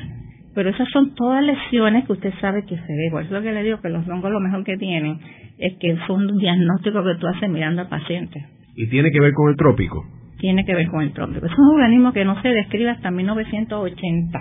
[0.55, 3.09] Pero esas son todas lesiones que usted sabe que se ve.
[3.11, 5.19] Por eso lo que le digo que los hongos lo mejor que tienen
[5.59, 8.45] es que son un diagnóstico que tú haces mirando al paciente.
[8.75, 10.05] ¿Y tiene que ver con el trópico?
[10.39, 11.47] Tiene que ver con el trópico.
[11.47, 14.41] Es un organismo que no se describe hasta 1980.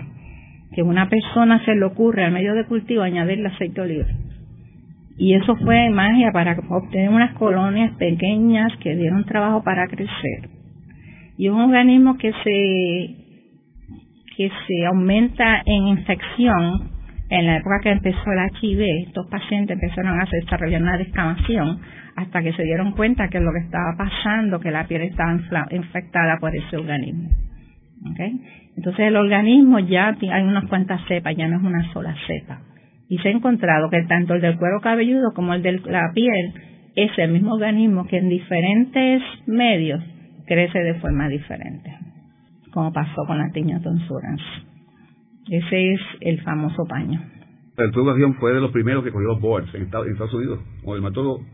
[0.73, 4.05] Que una persona se le ocurre al medio de cultivo añadirle aceite de oliva.
[5.17, 10.58] Y eso fue magia para obtener unas colonias pequeñas que dieron trabajo para crecer
[11.39, 13.15] y un organismo que se
[14.35, 16.91] que se aumenta en infección
[17.29, 21.79] en la época que empezó el HIV, estos pacientes empezaron a desarrollar una descamación
[22.17, 25.37] hasta que se dieron cuenta que lo que estaba pasando, que la piel estaba
[25.71, 27.29] infectada por ese organismo.
[28.11, 28.41] ¿Okay?
[28.75, 32.61] Entonces el organismo ya hay unas cuantas cepas, ya no es una sola cepa.
[33.07, 36.53] Y se ha encontrado que tanto el del cuero cabelludo como el de la piel
[36.95, 40.03] es el mismo organismo que en diferentes medios
[40.49, 41.95] crece de forma diferente,
[42.73, 44.41] como pasó con la tiña tonsurans.
[45.47, 47.21] Ese es el famoso paño.
[47.77, 50.59] El tubo fue de los primeros que cogió los boards en Estados Unidos.
[50.83, 51.45] O el matólogo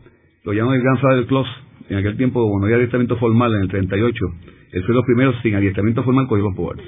[0.44, 1.50] lo llaman el gran del Close.
[1.88, 4.24] En aquel tiempo, cuando había adiestramiento formal en el 38,
[4.72, 6.82] él fue de los primeros sin adiestramiento formal cogió los boards.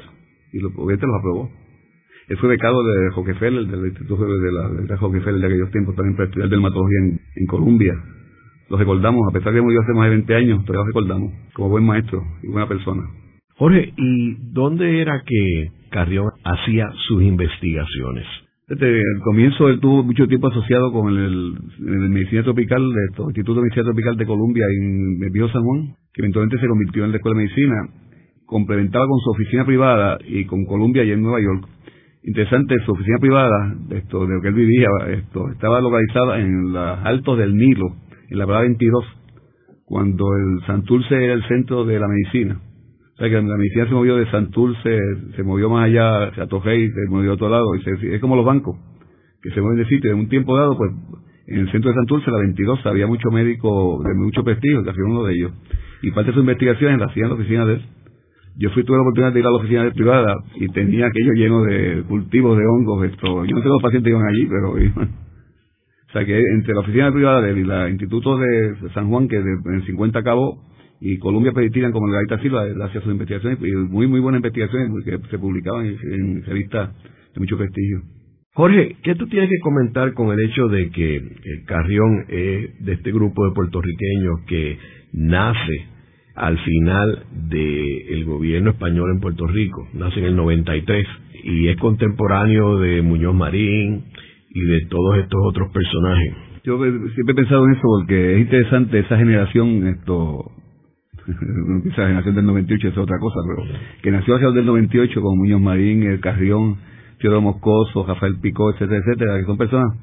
[0.53, 1.51] Y lo, obviamente los aprobó.
[2.29, 6.17] Él fue becado de Rockefeller, del Instituto de la de Rockefeller de aquellos tiempos, también
[6.17, 7.95] para estudiar dermatología en, en Columbia
[8.69, 11.33] los recordamos, a pesar de que murió hace más de 20 años, todavía los recordamos
[11.55, 13.03] como buen maestro y buena persona.
[13.57, 18.25] Jorge, ¿y dónde era que Carrión hacía sus investigaciones?
[18.69, 23.63] Desde el comienzo él tuvo mucho tiempo asociado con el, medicina tropical, el Instituto de
[23.63, 27.17] Medicina Tropical de Colombia en el Viejo San Juan, que eventualmente se convirtió en la
[27.17, 27.89] Escuela de Medicina,
[28.45, 31.67] complementaba con su oficina privada y con Columbia y en Nueva York.
[32.25, 36.99] Interesante, su oficina privada, esto, de lo que él vivía, esto, estaba localizada en los
[37.05, 37.97] altos del Nilo,
[38.29, 39.05] en la parada 22,
[39.85, 42.61] cuando el Santurce era el centro de la medicina.
[43.15, 44.99] O sea que la medicina se movió de Santurce,
[45.35, 48.45] se movió más allá, hacia Tojei, se movió a otro lado, y es como los
[48.45, 48.77] bancos,
[49.43, 50.13] que se mueven de sitio.
[50.13, 50.93] En un tiempo dado, pues,
[51.49, 55.05] en el centro de Santurce, la 22, había muchos médicos de mucho prestigio, que hacía
[55.05, 55.53] uno de ellos.
[56.03, 57.83] Y parte de sus investigaciones las hacían en la oficina de él.
[58.59, 61.63] Yo fui, tuve la oportunidad de ir a la oficina privada y tenía aquello lleno
[61.63, 63.05] de cultivos de hongos.
[63.07, 63.45] Esto.
[63.45, 64.75] Yo no tengo pacientes que iban allí, pero
[66.09, 69.29] O sea que entre la oficina privada de él y el Instituto de San Juan,
[69.29, 70.65] que de, en 50 acabó,
[71.01, 75.19] y Columbia Peditiran como Gaita Silva hacía sus investigaciones y muy muy buenas investigaciones que
[75.29, 76.91] se publicaban en, revistas
[77.35, 78.03] de mucho prestigio.
[78.55, 82.93] Jorge, ¿qué tú tienes que comentar con el hecho de que el Carrión es de
[82.95, 84.79] este grupo de puertorriqueños que
[85.13, 85.87] nace
[86.35, 91.07] al final del gobierno español en Puerto Rico, nace en el 93
[91.45, 94.05] y es contemporáneo de Muñoz Marín
[94.59, 96.35] y de todos estos otros personajes?
[96.65, 96.79] Yo
[97.15, 100.53] siempre he pensado en eso porque es interesante esa generación, esto
[101.87, 103.69] esa generación del 98 es otra cosa, pero
[104.03, 106.77] que nació hacia el del 98 como Muñoz Marín, El Carrión,
[107.21, 109.95] Teodoro Moscoso, Rafael Picó, etcétera, etcétera, que son personas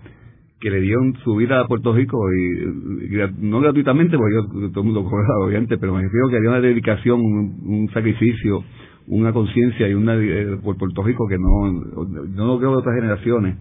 [0.60, 4.86] que le dieron su vida a Puerto Rico y, no gratuitamente, porque yo, todo el
[4.86, 8.64] mundo cobraba obviamente, pero me refiero que había una dedicación, un, sacrificio,
[9.08, 12.96] una conciencia y una eh, por Puerto Rico que no, no lo creo de otras
[12.96, 13.58] generaciones,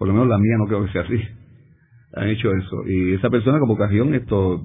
[0.00, 1.20] por lo menos la mía no creo que sea así.
[2.14, 2.88] Han hecho eso.
[2.88, 4.62] Y esa persona como ocasión esto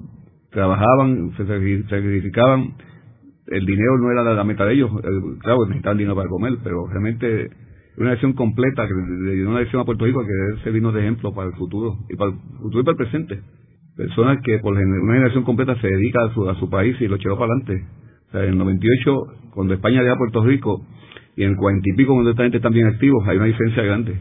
[0.50, 2.72] trabajaban, se sacrificaban,
[3.48, 4.90] el dinero no era la, meta de ellos,
[5.40, 7.50] claro, necesitaban dinero para comer, pero realmente
[7.98, 8.88] una lección completa,
[9.46, 12.30] una lección a Puerto Rico que se vino de ejemplo para el futuro, y para
[12.30, 13.42] el futuro y para el presente.
[13.94, 17.16] Personas que por una generación completa se dedica a su, a su país y lo
[17.16, 17.84] echó para adelante.
[18.28, 20.80] O sea, en el 98, cuando España llega a Puerto Rico,
[21.36, 23.82] y en el 40 y pico, cuando esta gente están bien activos, hay una diferencia
[23.82, 24.16] grande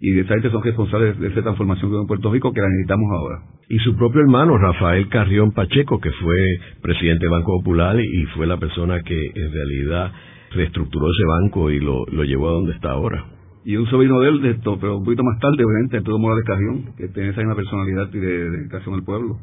[0.00, 3.06] y esa gente son responsables de esa transformación que en Puerto Rico que la necesitamos
[3.12, 3.42] ahora.
[3.68, 6.36] Y su propio hermano, Rafael Carrión Pacheco, que fue
[6.80, 10.10] presidente del Banco Popular y fue la persona que en realidad
[10.52, 13.26] reestructuró ese banco y lo, llevó a donde está ahora.
[13.62, 16.44] Y un sobrino de él, de esto, pero un poquito más tarde, obviamente, todo Morales
[16.46, 19.36] Carrión, que tiene esa misma personalidad y de dedicación al pueblo.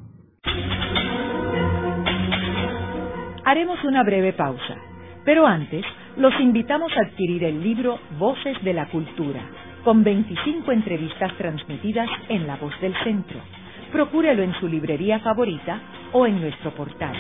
[3.46, 4.76] Haremos una breve pausa,
[5.24, 5.86] pero antes
[6.18, 12.46] los invitamos a adquirir el libro Voces de la Cultura con 25 entrevistas transmitidas en
[12.46, 13.40] La Voz del Centro.
[13.90, 15.80] Procúrelo en su librería favorita
[16.12, 17.16] o en nuestro portal.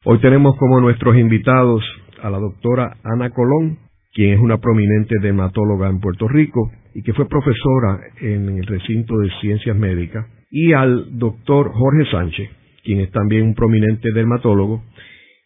[0.04, 1.84] Hoy tenemos como nuestros invitados
[2.22, 3.78] a la doctora Ana Colón,
[4.12, 9.16] quien es una prominente dermatóloga en Puerto Rico y que fue profesora en el recinto
[9.18, 12.50] de ciencias médicas, y al doctor Jorge Sánchez,
[12.82, 14.82] quien es también un prominente dermatólogo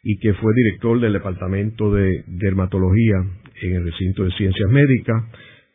[0.02, 3.16] y que fue director del Departamento de Dermatología
[3.62, 5.22] en el recinto de ciencias médicas,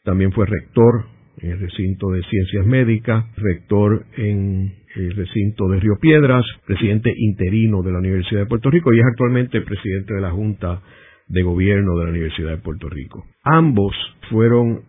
[0.03, 1.05] también fue rector
[1.41, 7.81] en el recinto de ciencias médicas, rector en el recinto de Río Piedras, presidente interino
[7.81, 10.81] de la Universidad de Puerto Rico y es actualmente presidente de la Junta
[11.27, 13.25] de Gobierno de la Universidad de Puerto Rico.
[13.43, 13.95] Ambos
[14.29, 14.81] fueron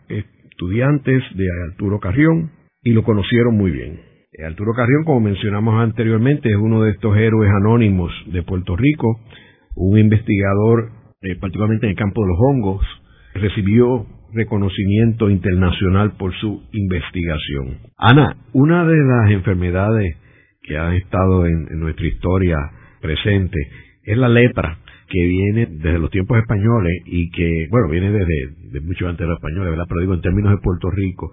[0.61, 2.51] estudiantes de Arturo Carrión
[2.83, 3.99] y lo conocieron muy bien.
[4.47, 9.21] Arturo Carrión, como mencionamos anteriormente, es uno de estos héroes anónimos de Puerto Rico,
[9.75, 10.91] un investigador
[11.23, 12.87] eh, particularmente en el campo de los hongos,
[13.35, 17.79] recibió reconocimiento internacional por su investigación.
[17.97, 20.17] Ana, una de las enfermedades
[20.63, 22.57] que han estado en, nuestra historia
[23.01, 23.59] presente
[24.05, 24.79] es la lepra,
[25.11, 29.27] que viene desde los tiempos españoles y que, bueno, viene desde de mucho antes de
[29.27, 29.87] los españoles, ¿verdad?
[29.89, 31.33] Pero digo en términos de Puerto Rico,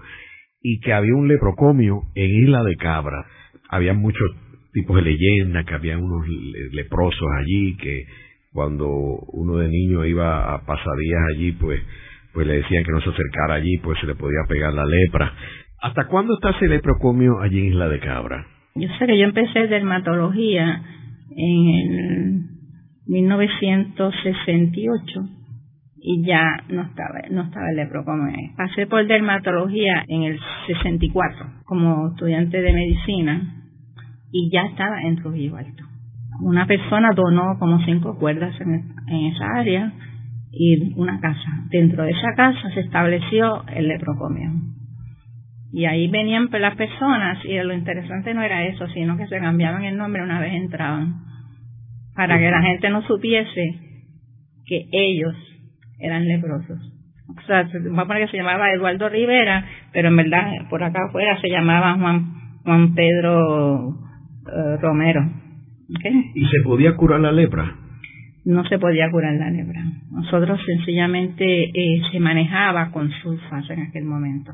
[0.62, 3.26] y que había un leprocomio en Isla de Cabra.
[3.70, 4.30] Había muchos
[4.74, 6.28] tipos de leyendas, que había unos
[6.72, 8.06] leprosos allí, que
[8.52, 11.80] cuando uno de niño iba a pasadías allí, pues
[12.34, 15.34] pues le decían que no se acercara allí, pues se le podía pegar la lepra.
[15.82, 18.46] ¿Hasta cuándo está ese leprocomio allí en Isla de Cabra?
[18.76, 20.84] Yo sé que yo empecé dermatología
[21.36, 22.57] en
[23.08, 25.30] 1968
[26.00, 28.56] y ya no estaba, no estaba el leprocomión.
[28.56, 33.56] Pasé por dermatología en el 64 como estudiante de medicina
[34.32, 35.84] y ya estaba en Trujillo Alto.
[36.42, 38.94] Una persona donó como cinco cuerdas en,
[39.34, 39.92] esa área
[40.52, 41.66] y una casa.
[41.70, 44.76] Dentro de esa casa se estableció el leprocomión.
[45.74, 49.84] Y ahí venían las personas y lo interesante no era eso, sino que se cambiaban
[49.84, 51.24] el nombre una vez entraban,
[52.18, 53.80] para que la gente no supiese
[54.66, 55.36] que ellos
[56.00, 56.80] eran leprosos.
[57.30, 61.06] O sea, vamos a poner que se llamaba Eduardo Rivera, pero en verdad por acá
[61.08, 64.00] afuera se llamaba Juan, Juan Pedro
[64.48, 65.30] eh, Romero.
[66.34, 67.76] ¿Y se podía curar la lepra?
[68.46, 69.84] No se podía curar la lepra.
[70.10, 74.54] Nosotros sencillamente eh, se manejaba con sulfas en aquel momento.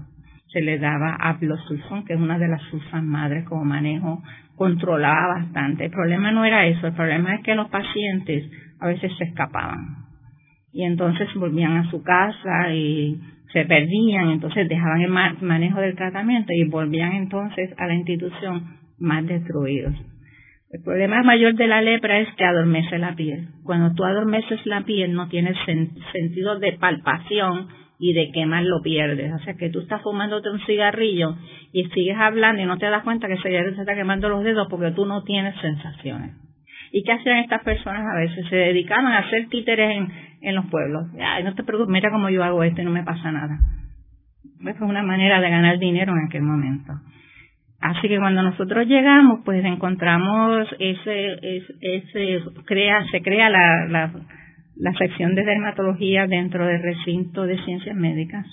[0.54, 4.24] Se le daba aplosulfón, que es una de las sulfas madres como manejo,
[4.56, 5.86] controlaba bastante.
[5.86, 8.50] El problema no era eso, el problema es que los pacientes
[8.80, 10.04] a veces se escapaban
[10.74, 13.20] y entonces volvían a su casa y
[13.54, 19.26] se perdían, entonces dejaban el manejo del tratamiento y volvían entonces a la institución más
[19.28, 19.94] destruidos.
[20.72, 23.50] El problema mayor de la lepra es que adormece la piel.
[23.64, 25.56] Cuando tú adormeces la piel no tienes
[26.12, 27.68] sentido de palpación
[28.04, 29.32] y de qué más lo pierdes.
[29.34, 31.38] O sea que tú estás fumándote un cigarrillo
[31.72, 34.44] y sigues hablando y no te das cuenta que ese cigarrillo se está quemando los
[34.44, 36.36] dedos porque tú no tienes sensaciones.
[36.92, 38.46] ¿Y qué hacían estas personas a veces?
[38.50, 41.08] Se dedicaban a hacer títeres en, en los pueblos.
[41.18, 43.58] Ay, no te preocupes, mira cómo yo hago esto y no me pasa nada.
[44.78, 46.92] Fue una manera de ganar dinero en aquel momento.
[47.80, 54.12] Así que cuando nosotros llegamos, pues encontramos ese, ese, crea, se crea la,
[54.76, 58.46] la sección de dermatología dentro del recinto de ciencias médicas.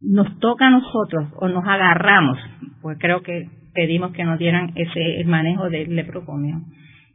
[0.00, 2.38] Nos toca a nosotros o nos agarramos,
[2.80, 6.62] pues creo que pedimos que nos dieran ese manejo del leprocomio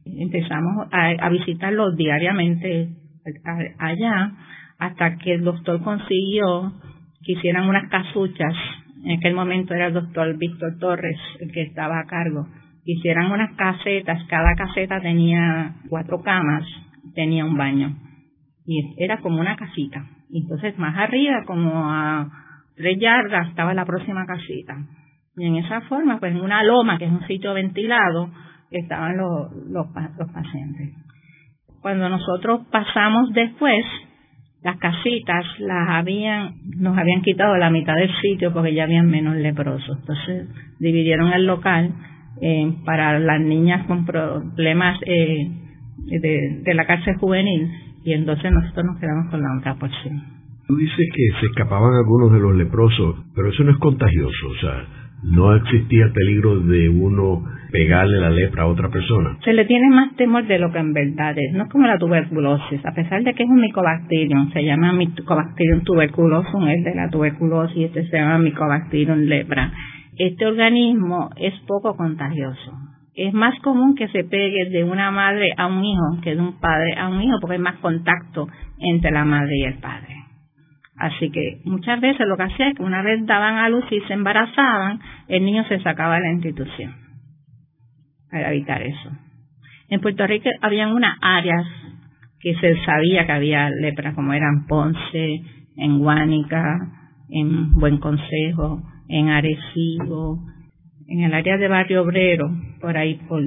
[0.06, 2.90] empezamos a, visitarlo diariamente
[3.80, 4.32] allá
[4.78, 6.74] hasta que el doctor consiguió
[7.24, 8.54] que hicieran unas casuchas.
[9.04, 12.48] En aquel momento era el doctor Víctor Torres el que estaba a cargo.
[12.86, 16.64] Hicieran unas casetas, cada caseta tenía cuatro camas,
[17.16, 17.96] tenía un baño.
[18.66, 20.06] Y era como una casita.
[20.30, 22.30] Y entonces más arriba, como a
[22.76, 24.76] tres yardas, estaba la próxima casita.
[25.38, 28.30] Y en esa forma, pues en una loma, que es un sitio ventilado,
[28.72, 29.88] estaban los, los,
[30.34, 30.96] pacientes.
[31.82, 33.86] Cuando nosotros pasamos después,
[34.64, 39.36] las casitas las habían, nos habían quitado la mitad del sitio porque ya habían menos
[39.36, 40.00] leprosos.
[40.00, 40.48] Entonces
[40.80, 41.94] dividieron el local
[42.42, 45.48] eh, para las niñas con problemas eh,
[45.98, 47.70] de, de, la cárcel juvenil
[48.06, 50.22] y entonces nosotros nos quedamos con la otra porción.
[50.68, 54.56] Tú dices que se escapaban algunos de los leprosos, pero eso no es contagioso, o
[54.62, 54.86] sea,
[55.24, 59.38] no existía peligro de uno pegarle la lepra a otra persona.
[59.44, 61.54] Se le tiene más temor de lo que en verdad es.
[61.54, 65.82] No es como la tuberculosis, a pesar de que es un micobacterium, se llama Mycobacterium
[65.84, 69.72] tuberculosum, es de la tuberculosis, este se llama Mycobacterium lepra.
[70.18, 72.85] Este organismo es poco contagioso.
[73.16, 76.60] Es más común que se pegue de una madre a un hijo que de un
[76.60, 78.48] padre a un hijo, porque hay más contacto
[78.78, 80.16] entre la madre y el padre.
[80.98, 84.00] Así que muchas veces lo que hacía es que una vez daban a luz y
[84.02, 86.94] se embarazaban, el niño se sacaba de la institución
[88.32, 89.12] para evitar eso.
[89.90, 91.66] En Puerto Rico habían unas áreas
[92.40, 95.42] que se sabía que había lepra, como eran Ponce,
[95.78, 96.78] en Guánica,
[97.30, 100.40] en Buen Consejo, en Arecibo,
[101.08, 102.50] en el área de Barrio Obrero,
[102.82, 103.42] por ahí por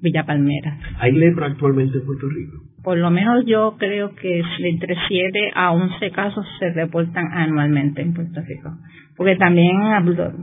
[0.00, 0.78] Villa Palmera.
[0.98, 2.58] ¿Hay lepra actualmente en Puerto Rico?
[2.82, 8.14] Por lo menos yo creo que entre 7 a 11 casos se reportan anualmente en
[8.14, 8.70] Puerto Rico.
[9.16, 9.76] Porque también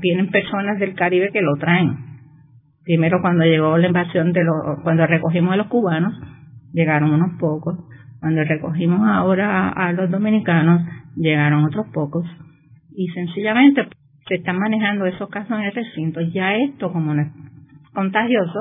[0.02, 2.12] vienen personas del Caribe que lo traen.
[2.84, 6.14] Primero cuando llegó la invasión de los, cuando recogimos a los cubanos,
[6.74, 7.78] llegaron unos pocos.
[8.20, 10.82] Cuando recogimos ahora a los dominicanos,
[11.16, 12.26] llegaron otros pocos.
[12.96, 13.88] Y sencillamente
[14.32, 16.22] se están manejando esos casos en el recinto.
[16.22, 17.28] Ya esto, como no es
[17.94, 18.60] contagioso,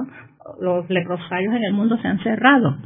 [0.60, 2.76] los leprosarios en el mundo se han cerrado.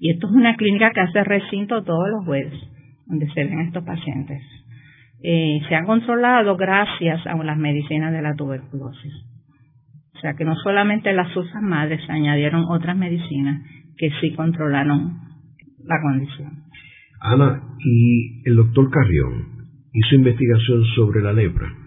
[0.00, 2.52] Y esto es una clínica que hace recinto todos los jueves,
[3.06, 4.42] donde se ven estos pacientes.
[5.22, 9.14] Eh, se ha controlado gracias a las medicinas de la tuberculosis.
[10.16, 13.62] O sea que no solamente las usas madres, se añadieron otras medicinas
[13.96, 15.16] que sí controlaron
[15.84, 16.64] la condición.
[17.20, 21.79] Ana, ¿y el doctor Carrión hizo investigación sobre la lepra?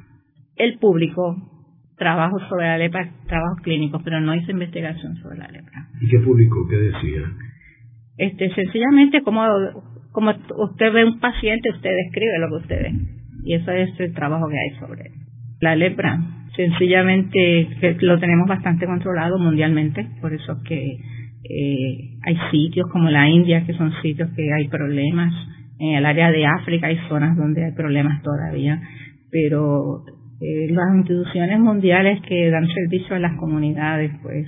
[0.56, 1.36] El público
[1.98, 5.88] trabajos sobre la lepra, trabajos clínicos, pero no hizo investigación sobre la lepra.
[6.02, 6.68] ¿Y qué publicó?
[6.68, 7.22] ¿Qué decía?
[8.18, 9.46] Este, sencillamente, como,
[10.12, 12.94] como usted ve un paciente, usted describe lo que usted ve.
[13.46, 15.14] Y eso es el trabajo que hay sobre él.
[15.62, 16.20] La lepra
[16.56, 17.68] Sencillamente
[18.02, 20.98] lo tenemos bastante controlado mundialmente, por eso es que
[21.50, 25.34] eh, hay sitios como la India que son sitios que hay problemas.
[25.80, 28.80] En el área de África hay zonas donde hay problemas todavía,
[29.32, 30.04] pero
[30.42, 34.46] eh, las instituciones mundiales que dan servicio a las comunidades pues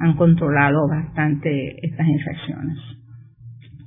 [0.00, 2.78] han controlado bastante estas infecciones.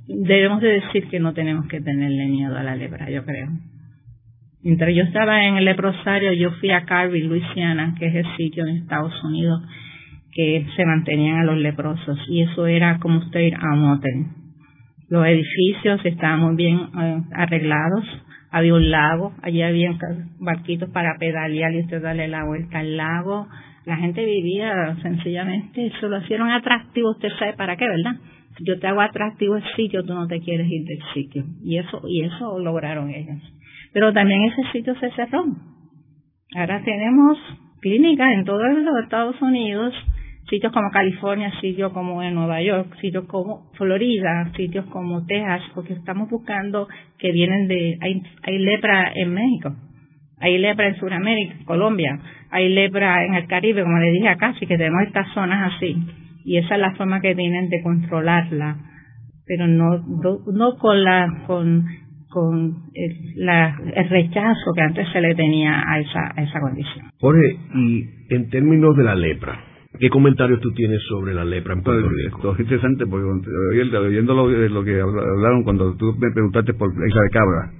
[0.08, 3.48] Debemos de decir que no tenemos que tenerle miedo a la lepra, yo creo.
[4.62, 8.66] Mientras yo estaba en el leprosario, yo fui a Carville, Louisiana, que es el sitio
[8.66, 9.62] en Estados Unidos
[10.32, 14.26] que se mantenían a los leprosos, y eso era como usted ir a un hotel.
[15.08, 18.04] Los edificios estaban muy bien eh, arreglados,
[18.52, 19.96] había un lago, allí había
[20.38, 23.48] barquitos para pedalear y usted darle la vuelta al lago.
[23.86, 28.20] La gente vivía sencillamente, eso lo hicieron atractivo, usted sabe para qué, ¿verdad?
[28.56, 31.44] Si yo te hago atractivo el sitio, tú no te quieres ir del sitio.
[31.64, 33.40] Y eso, y eso lograron ellos.
[33.94, 35.44] Pero también ese sitio se cerró.
[36.54, 37.38] Ahora tenemos
[37.80, 39.94] clínicas en todos los Estados Unidos,
[40.52, 45.94] sitios como California, sitios como en Nueva York, sitios como Florida, sitios como Texas, porque
[45.94, 46.88] estamos buscando
[47.18, 49.74] que vienen de, hay, lepra en México,
[50.38, 54.66] hay lepra en Sudamérica, Colombia, hay lepra en el Caribe, como le dije acá, sí
[54.66, 55.96] que tenemos estas zonas así,
[56.44, 58.76] y esa es la forma que tienen de controlarla,
[59.46, 60.04] pero no,
[60.52, 61.86] no con la, con
[62.28, 67.10] con el, la, el, rechazo que antes se le tenía a esa, a esa condición.
[67.20, 69.71] Jorge, y en términos de la lepra,
[70.02, 72.38] ¿qué comentarios tú tienes sobre la lepra en Puerto Rico?
[72.38, 77.06] Esto es interesante porque oyendo lo, lo que hablaron cuando tú me preguntaste por la
[77.06, 77.70] isla de Cabra,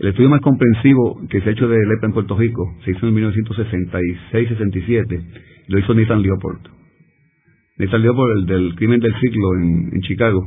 [0.00, 3.08] el estudio más comprensivo que se ha hecho de lepra en Puerto Rico se hizo
[3.08, 5.24] en 1966-67,
[5.68, 6.60] lo hizo Nathan Leopold.
[7.78, 10.46] Nathan Leopold, el del crimen del siglo en, en Chicago,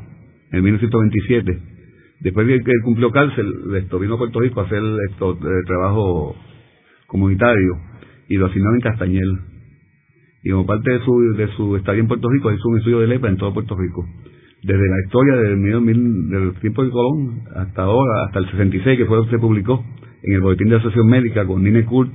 [0.51, 1.73] en 1927
[2.19, 5.63] Después de que él cumplió cárcel, esto, vino a Puerto Rico a hacer esto, eh,
[5.65, 6.35] trabajo
[7.07, 7.77] comunitario
[8.27, 9.39] y lo asignaron en Castañel.
[10.45, 13.07] Y como parte de su, de su estadía en Puerto Rico, hizo un estudio de
[13.07, 14.05] lepra en todo Puerto Rico.
[14.63, 19.25] Desde la historia del, del tiempo de Colón hasta ahora, hasta el 66, que fue
[19.25, 19.83] que se publicó
[20.23, 22.11] en el Boletín de Asociación Médica con Nine Kurt,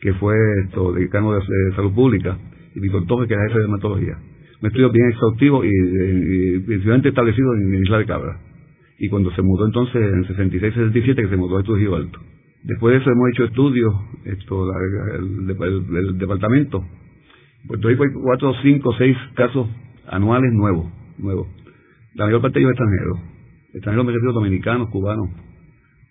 [0.00, 0.34] que fue
[0.64, 1.40] esto, decano de,
[1.76, 2.36] Salud Pública,
[2.74, 4.18] y Víctor Torres, que era jefe de dermatología.
[4.60, 8.40] Un estudio bien exhaustivo y, y, principalmente establecido en Isla de Cabra
[9.02, 12.20] y cuando se mudó entonces en 66-67 que se mudó a Trujillo Alto.
[12.62, 13.92] Después de eso hemos hecho estudios,
[14.24, 14.70] esto,
[15.18, 16.84] el, departamento.
[17.66, 19.68] Puerto Rico hay cuatro, cinco, seis casos
[20.08, 20.86] anuales nuevos,
[21.18, 21.46] nuevos.
[22.14, 23.18] La mayor parte de ellos extranjeros.
[23.74, 25.28] Extranjeros me refiero dominicanos, cubanos.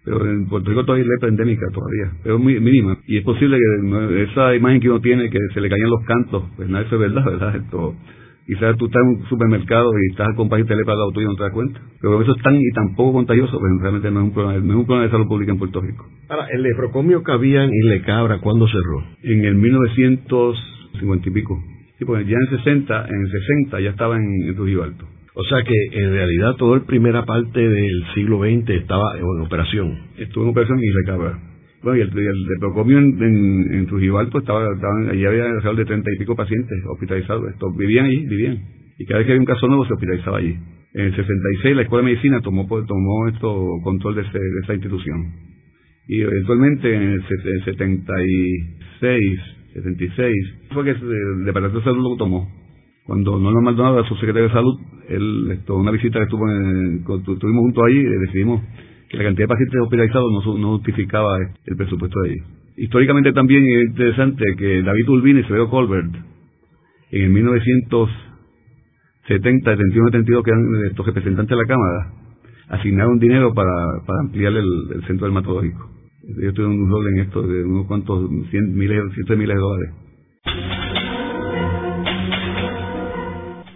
[0.03, 2.97] Pero en Puerto Rico todavía hay lepra endémica todavía, pero muy mínima.
[3.05, 6.43] Y es posible que esa imagen que uno tiene, que se le caían los cantos,
[6.55, 7.55] pues nada, eso es verdad, ¿verdad?
[7.55, 7.95] Esto,
[8.45, 11.29] Quizás tú estás en un supermercado y estás con paciente lepra al lado tuyo y
[11.29, 11.79] no te das cuenta.
[12.01, 14.73] Pero eso es tan y tan poco contagioso, pues realmente no es un problema, no
[14.73, 16.05] es un problema de salud pública en Puerto Rico.
[16.29, 19.03] Ahora, el leprocomio Cabian y Lecabra, ¿cuándo cerró?
[19.23, 21.63] En el 1950 y pico.
[21.99, 25.05] Sí, pues ya en 60, en 60 ya estaba en, en Trujillo Alto.
[25.33, 29.97] O sea que en realidad toda la primera parte del siglo XX estaba en operación.
[30.17, 31.50] Estuvo en operación y Lecabra.
[31.83, 34.69] Bueno, y el, el, en, en, en, Trujillo Alto estaba,
[35.09, 37.49] allí había alrededor de treinta y pico pacientes hospitalizados.
[37.49, 38.59] Estos vivían allí, vivían.
[38.99, 40.55] Y cada vez que había un caso nuevo se hospitalizaba allí.
[40.93, 44.73] En el 66 la Escuela de Medicina tomó, tomó esto control de, ese, de esa
[44.73, 45.33] institución.
[46.07, 47.23] Y eventualmente en el,
[47.65, 49.39] 76,
[49.73, 50.35] 76,
[50.73, 52.47] fue que el Departamento de Salud lo tomó.
[53.05, 54.79] Cuando Norman Maldonado era su secretario de Salud,
[55.09, 58.61] él, esto, una visita que estuvo en, estuvimos juntos ahí, decidimos
[59.11, 62.37] que la cantidad de pacientes hospitalizados no, no justificaba el presupuesto de ahí.
[62.77, 66.15] Históricamente también es interesante que David Urbina y Severo Colbert,
[67.11, 72.13] en el 1970, 71, 72, que eran estos representantes de la Cámara,
[72.69, 73.69] asignaron dinero para,
[74.21, 75.91] ampliar el, el centro dermatológico.
[76.39, 79.93] Ellos tuvieron un rol en esto de unos cuantos cien, miles, cientos miles de dólares.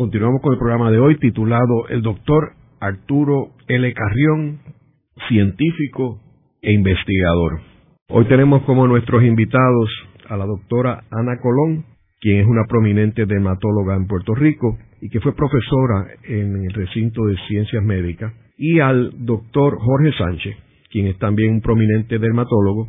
[0.00, 3.92] Continuamos con el programa de hoy titulado El doctor Arturo L.
[3.92, 4.58] Carrión,
[5.28, 6.18] científico
[6.62, 7.60] e investigador.
[8.08, 9.90] Hoy tenemos como nuestros invitados
[10.26, 11.84] a la doctora Ana Colón,
[12.18, 17.26] quien es una prominente dermatóloga en Puerto Rico y que fue profesora en el recinto
[17.26, 20.56] de ciencias médicas, y al doctor Jorge Sánchez,
[20.90, 22.88] quien es también un prominente dermatólogo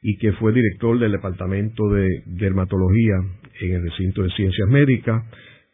[0.00, 3.16] y que fue director del Departamento de Dermatología
[3.62, 5.24] en el recinto de Ciencias Médicas.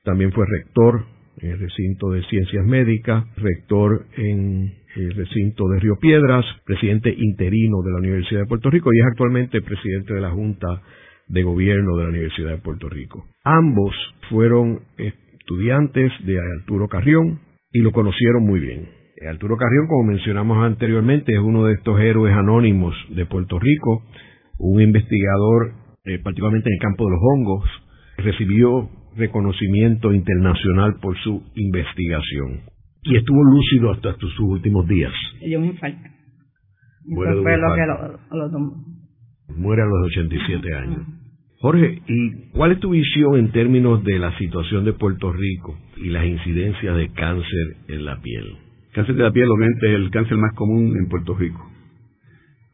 [0.05, 1.05] También fue rector
[1.39, 7.83] en el recinto de Ciencias Médicas, rector en el recinto de Río Piedras, presidente interino
[7.83, 10.83] de la Universidad de Puerto Rico y es actualmente presidente de la Junta
[11.29, 13.27] de Gobierno de la Universidad de Puerto Rico.
[13.45, 13.95] Ambos
[14.29, 17.41] fueron estudiantes de Arturo Carrión
[17.73, 18.89] y lo conocieron muy bien.
[19.29, 24.03] Arturo Carrión, como mencionamos anteriormente, es uno de estos héroes anónimos de Puerto Rico,
[24.59, 25.75] un investigador
[26.05, 27.71] eh, particularmente en el campo de los hongos,
[28.19, 32.61] recibió reconocimiento internacional por su investigación.
[33.05, 35.13] Y estuvo lúcido hasta sus últimos días.
[35.47, 36.11] Yo me falta.
[37.05, 38.61] Muere, fue lo que lo, lo
[39.57, 41.03] Muere a los 87 años.
[41.59, 46.11] Jorge, ¿y cuál es tu visión en términos de la situación de Puerto Rico y
[46.11, 48.57] las incidencias de cáncer en la piel?
[48.93, 51.72] Cáncer de la piel obviamente es el cáncer más común en Puerto Rico.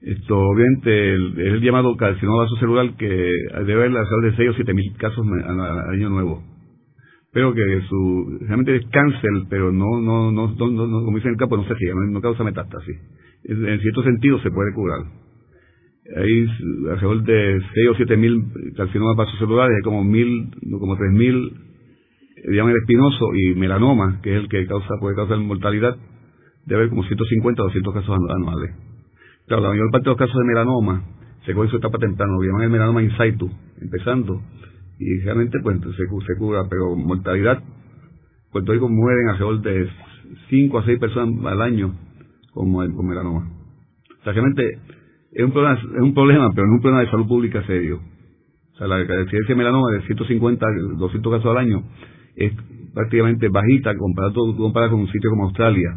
[0.00, 4.74] Esto obviamente es el llamado carcinoma celular que debe haber alrededor de 6 o 7
[4.74, 6.42] mil casos al año nuevo.
[7.32, 11.38] Pero que su realmente es cáncer, pero no, no, no, no, como dicen en el
[11.38, 12.96] campo, no se gira, no, causa metástasis.
[13.44, 15.00] En cierto sentido se puede curar.
[16.16, 16.48] Hay
[16.90, 18.44] alrededor de 6 o 7 mil
[18.76, 21.52] carcinomas vasocelulares, hay como mil, como 3 mil
[22.50, 25.96] diámetro espinoso y melanoma, que es el que causa, puede causar mortalidad,
[26.66, 28.70] debe haber como 150 o 200 casos anuales.
[29.48, 31.04] Claro, la mayor parte de los casos de melanoma
[31.46, 34.42] se coge su etapa temprana, lo llaman el melanoma in situ, empezando,
[34.98, 37.62] y realmente pues se, cura, pero mortalidad,
[38.52, 39.88] Puerto Rico mueren alrededor de
[40.50, 41.94] 5 a 6 personas al año
[42.52, 43.50] con, con melanoma.
[44.20, 44.80] O sea, realmente
[45.32, 48.00] es un problema, es un problema, pero no un problema de salud pública serio.
[48.74, 50.66] O sea, la incidencia de melanoma de 150,
[50.98, 51.84] 200 casos al año
[52.36, 52.52] es
[52.92, 55.96] prácticamente bajita comparado, comparado con un sitio como Australia,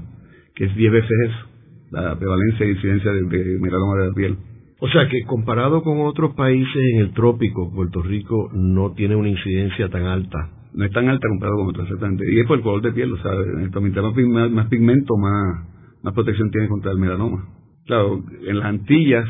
[0.56, 1.51] que es 10 veces eso
[1.92, 4.38] la prevalencia e incidencia de, melanoma de la piel.
[4.80, 9.30] O sea que comparado con otros países en el trópico, Puerto Rico no tiene una
[9.30, 10.50] incidencia tan alta.
[10.74, 12.26] No es tan alta comparado con otros, exactamente.
[12.32, 13.32] Y es por el color de piel, o sea,
[13.80, 15.68] mientras más, más pigmento, más,
[16.02, 17.46] más protección tiene contra el melanoma.
[17.86, 19.28] Claro, en las Antillas,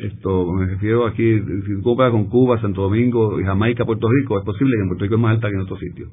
[0.00, 4.38] esto me refiero aquí, si tú comparas con Cuba, Santo Domingo y Jamaica, Puerto Rico,
[4.38, 6.08] es posible que en Puerto Rico es más alta que en otros sitios,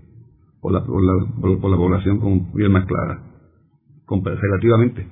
[0.61, 3.21] por la, por la, por, la población con piel más clara,
[4.09, 5.07] relativamente.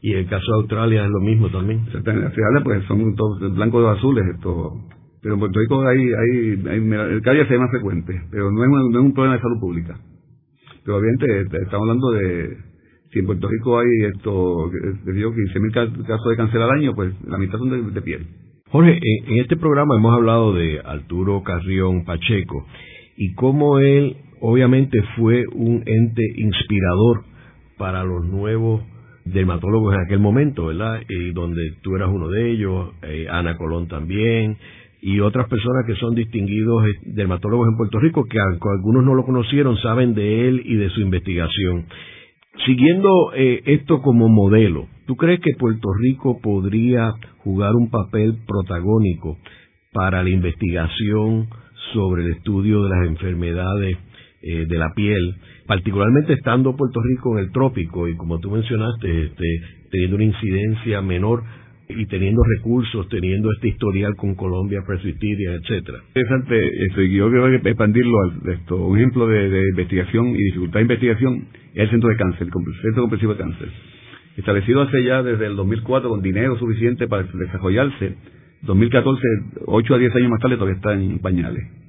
[0.00, 1.80] Y el caso de Australia es lo mismo también.
[1.92, 4.72] Australia pues son todos blancos o azules esto.
[5.20, 8.68] Pero en Puerto Rico hay, hay, hay el cáncer es más frecuente, pero no es,
[8.68, 9.98] un, no es un problema de salud pública.
[10.84, 12.56] Pero obviamente estamos hablando de,
[13.12, 14.70] si en Puerto Rico hay esto,
[15.04, 18.26] te digo 15.000 casos de cáncer al año, pues la mitad son de, piel.
[18.70, 22.66] Jorge, en este programa hemos hablado de Arturo Carrión Pacheco
[23.16, 27.24] y cómo él obviamente fue un ente inspirador
[27.76, 28.82] para los nuevos
[29.32, 31.00] dermatólogos en aquel momento, ¿verdad?
[31.08, 34.56] Y donde tú eras uno de ellos, eh, Ana Colón también,
[35.00, 39.14] y otras personas que son distinguidos eh, dermatólogos en Puerto Rico, que aunque algunos no
[39.14, 41.86] lo conocieron, saben de él y de su investigación.
[42.66, 49.38] Siguiendo eh, esto como modelo, ¿tú crees que Puerto Rico podría jugar un papel protagónico
[49.92, 51.48] para la investigación
[51.92, 53.96] sobre el estudio de las enfermedades
[54.40, 55.34] de la piel
[55.68, 59.44] particularmente estando Puerto Rico en el trópico y como tú mencionaste, este,
[59.90, 61.44] teniendo una incidencia menor
[61.90, 65.98] y teniendo recursos, teniendo este historial con Colombia, Presbiteria, etcétera.
[66.08, 68.76] Interesante, esto, yo que expandirlo a esto.
[68.76, 71.44] Un ejemplo de, investigación y dificultad de investigación
[71.74, 73.68] es el Centro de Cáncer, el Centro Comprensivo de Cáncer.
[74.38, 78.14] Establecido hace ya desde el 2004 con dinero suficiente para desarrollarse,
[78.62, 79.22] 2014,
[79.66, 81.87] 8 a 10 años más tarde todavía está en pañales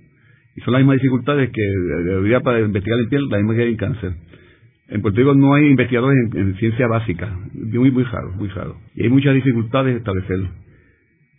[0.56, 3.70] y son las mismas dificultades que debería para investigar en piel, la misma que hay
[3.70, 4.14] en cáncer.
[4.90, 8.76] En Puerto Rico no hay investigadores en, ciencia básica, muy, muy raro, muy raro.
[8.96, 10.40] Y hay muchas dificultades de establecer.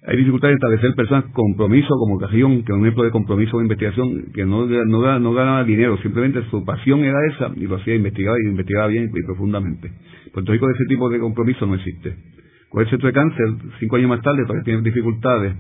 [0.07, 3.65] Hay dificultades de establecer personas compromiso como Cajillón, que es un ejemplo de compromiso de
[3.65, 7.97] investigación, que no, no, no ganaba dinero, simplemente su pasión era esa y lo hacía,
[7.97, 9.89] investigaba y investigaba bien y profundamente.
[9.89, 12.15] En Puerto Rico ese tipo de compromiso no existe.
[12.69, 13.47] Con el centro de cáncer,
[13.81, 15.55] cinco años más tarde, todavía tiene dificultades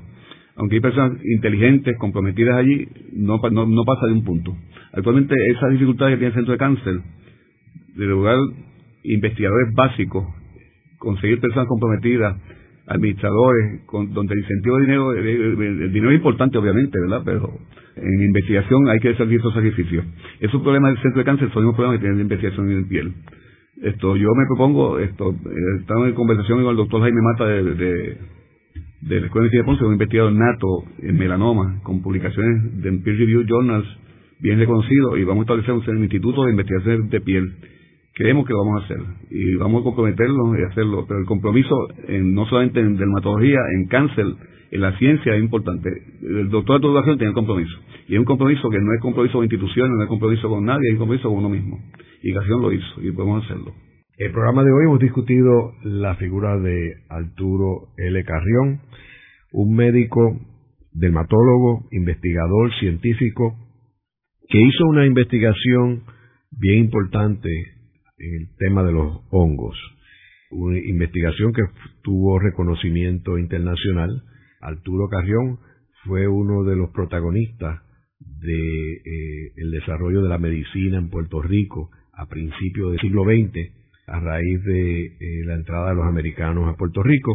[0.56, 4.56] aunque hay personas inteligentes, comprometidas allí, no, no, pasa de un punto.
[4.92, 7.00] Actualmente esas dificultades que tiene el centro de cáncer,
[7.96, 8.38] de lugar
[9.02, 10.26] investigadores básicos,
[10.98, 12.36] conseguir personas comprometidas,
[12.86, 17.22] administradores, con, donde el incentivo de dinero, el, dinero es importante obviamente, ¿verdad?
[17.24, 17.58] Pero
[17.96, 20.04] en investigación hay que hacer esos sacrificios.
[20.40, 23.14] Esos problemas del centro de cáncer son los problemas que tiene la investigación en piel.
[23.82, 28.18] Esto, yo me propongo, esto, eh, estamos en conversación con el doctor Jaime Mata de
[29.02, 33.86] la Escuela de Ponce, un investigador nato en melanoma, con publicaciones de peer review journals
[34.40, 37.52] bien reconocidos, y vamos a establecer un, instituto de investigación de piel,
[38.14, 38.98] creemos que lo vamos a hacer
[39.30, 41.74] y vamos a comprometernos y hacerlo, pero el compromiso
[42.08, 44.26] no solamente en dermatología, en cáncer,
[44.70, 45.88] en la ciencia es importante.
[46.22, 47.76] El doctor de educación tiene el compromiso.
[48.06, 50.88] Y es un compromiso que no es compromiso con instituciones, no es compromiso con nadie,
[50.88, 51.80] es un compromiso con uno mismo.
[52.22, 53.72] Y Gación lo hizo y podemos hacerlo.
[54.20, 58.22] El programa de hoy hemos discutido la figura de Arturo L.
[58.24, 58.82] Carrión,
[59.50, 60.38] un médico,
[60.92, 63.56] dermatólogo, investigador, científico,
[64.46, 66.02] que hizo una investigación
[66.50, 67.48] bien importante
[68.18, 69.78] en el tema de los hongos.
[70.50, 71.62] Una investigación que
[72.02, 74.22] tuvo reconocimiento internacional.
[74.60, 75.60] Arturo Carrión
[76.04, 77.80] fue uno de los protagonistas
[78.18, 83.79] del eh, desarrollo de la medicina en Puerto Rico a principios del siglo XX,
[84.10, 87.34] a raíz de eh, la entrada de los americanos a Puerto Rico,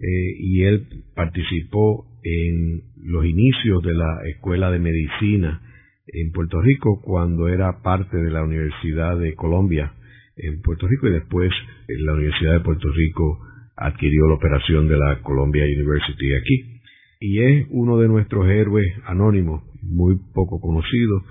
[0.00, 5.60] eh, y él participó en los inicios de la Escuela de Medicina
[6.06, 9.92] en Puerto Rico cuando era parte de la Universidad de Colombia
[10.36, 11.50] en Puerto Rico y después
[11.88, 13.38] la Universidad de Puerto Rico
[13.76, 16.80] adquirió la operación de la Columbia University aquí.
[17.20, 21.22] Y es uno de nuestros héroes anónimos, muy poco conocido,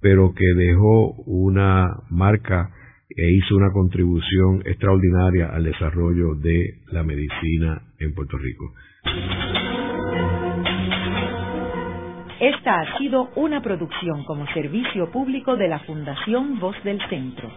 [0.00, 2.70] pero que dejó una marca
[3.16, 8.72] e hizo una contribución extraordinaria al desarrollo de la medicina en Puerto Rico.
[12.40, 17.48] Esta ha sido una producción como servicio público de la Fundación Voz del Centro.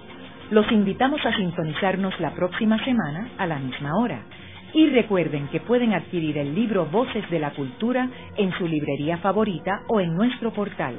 [0.52, 4.26] Los invitamos a sintonizarnos la próxima semana a la misma hora.
[4.74, 9.82] Y recuerden que pueden adquirir el libro Voces de la Cultura en su librería favorita
[9.88, 10.96] o en nuestro portal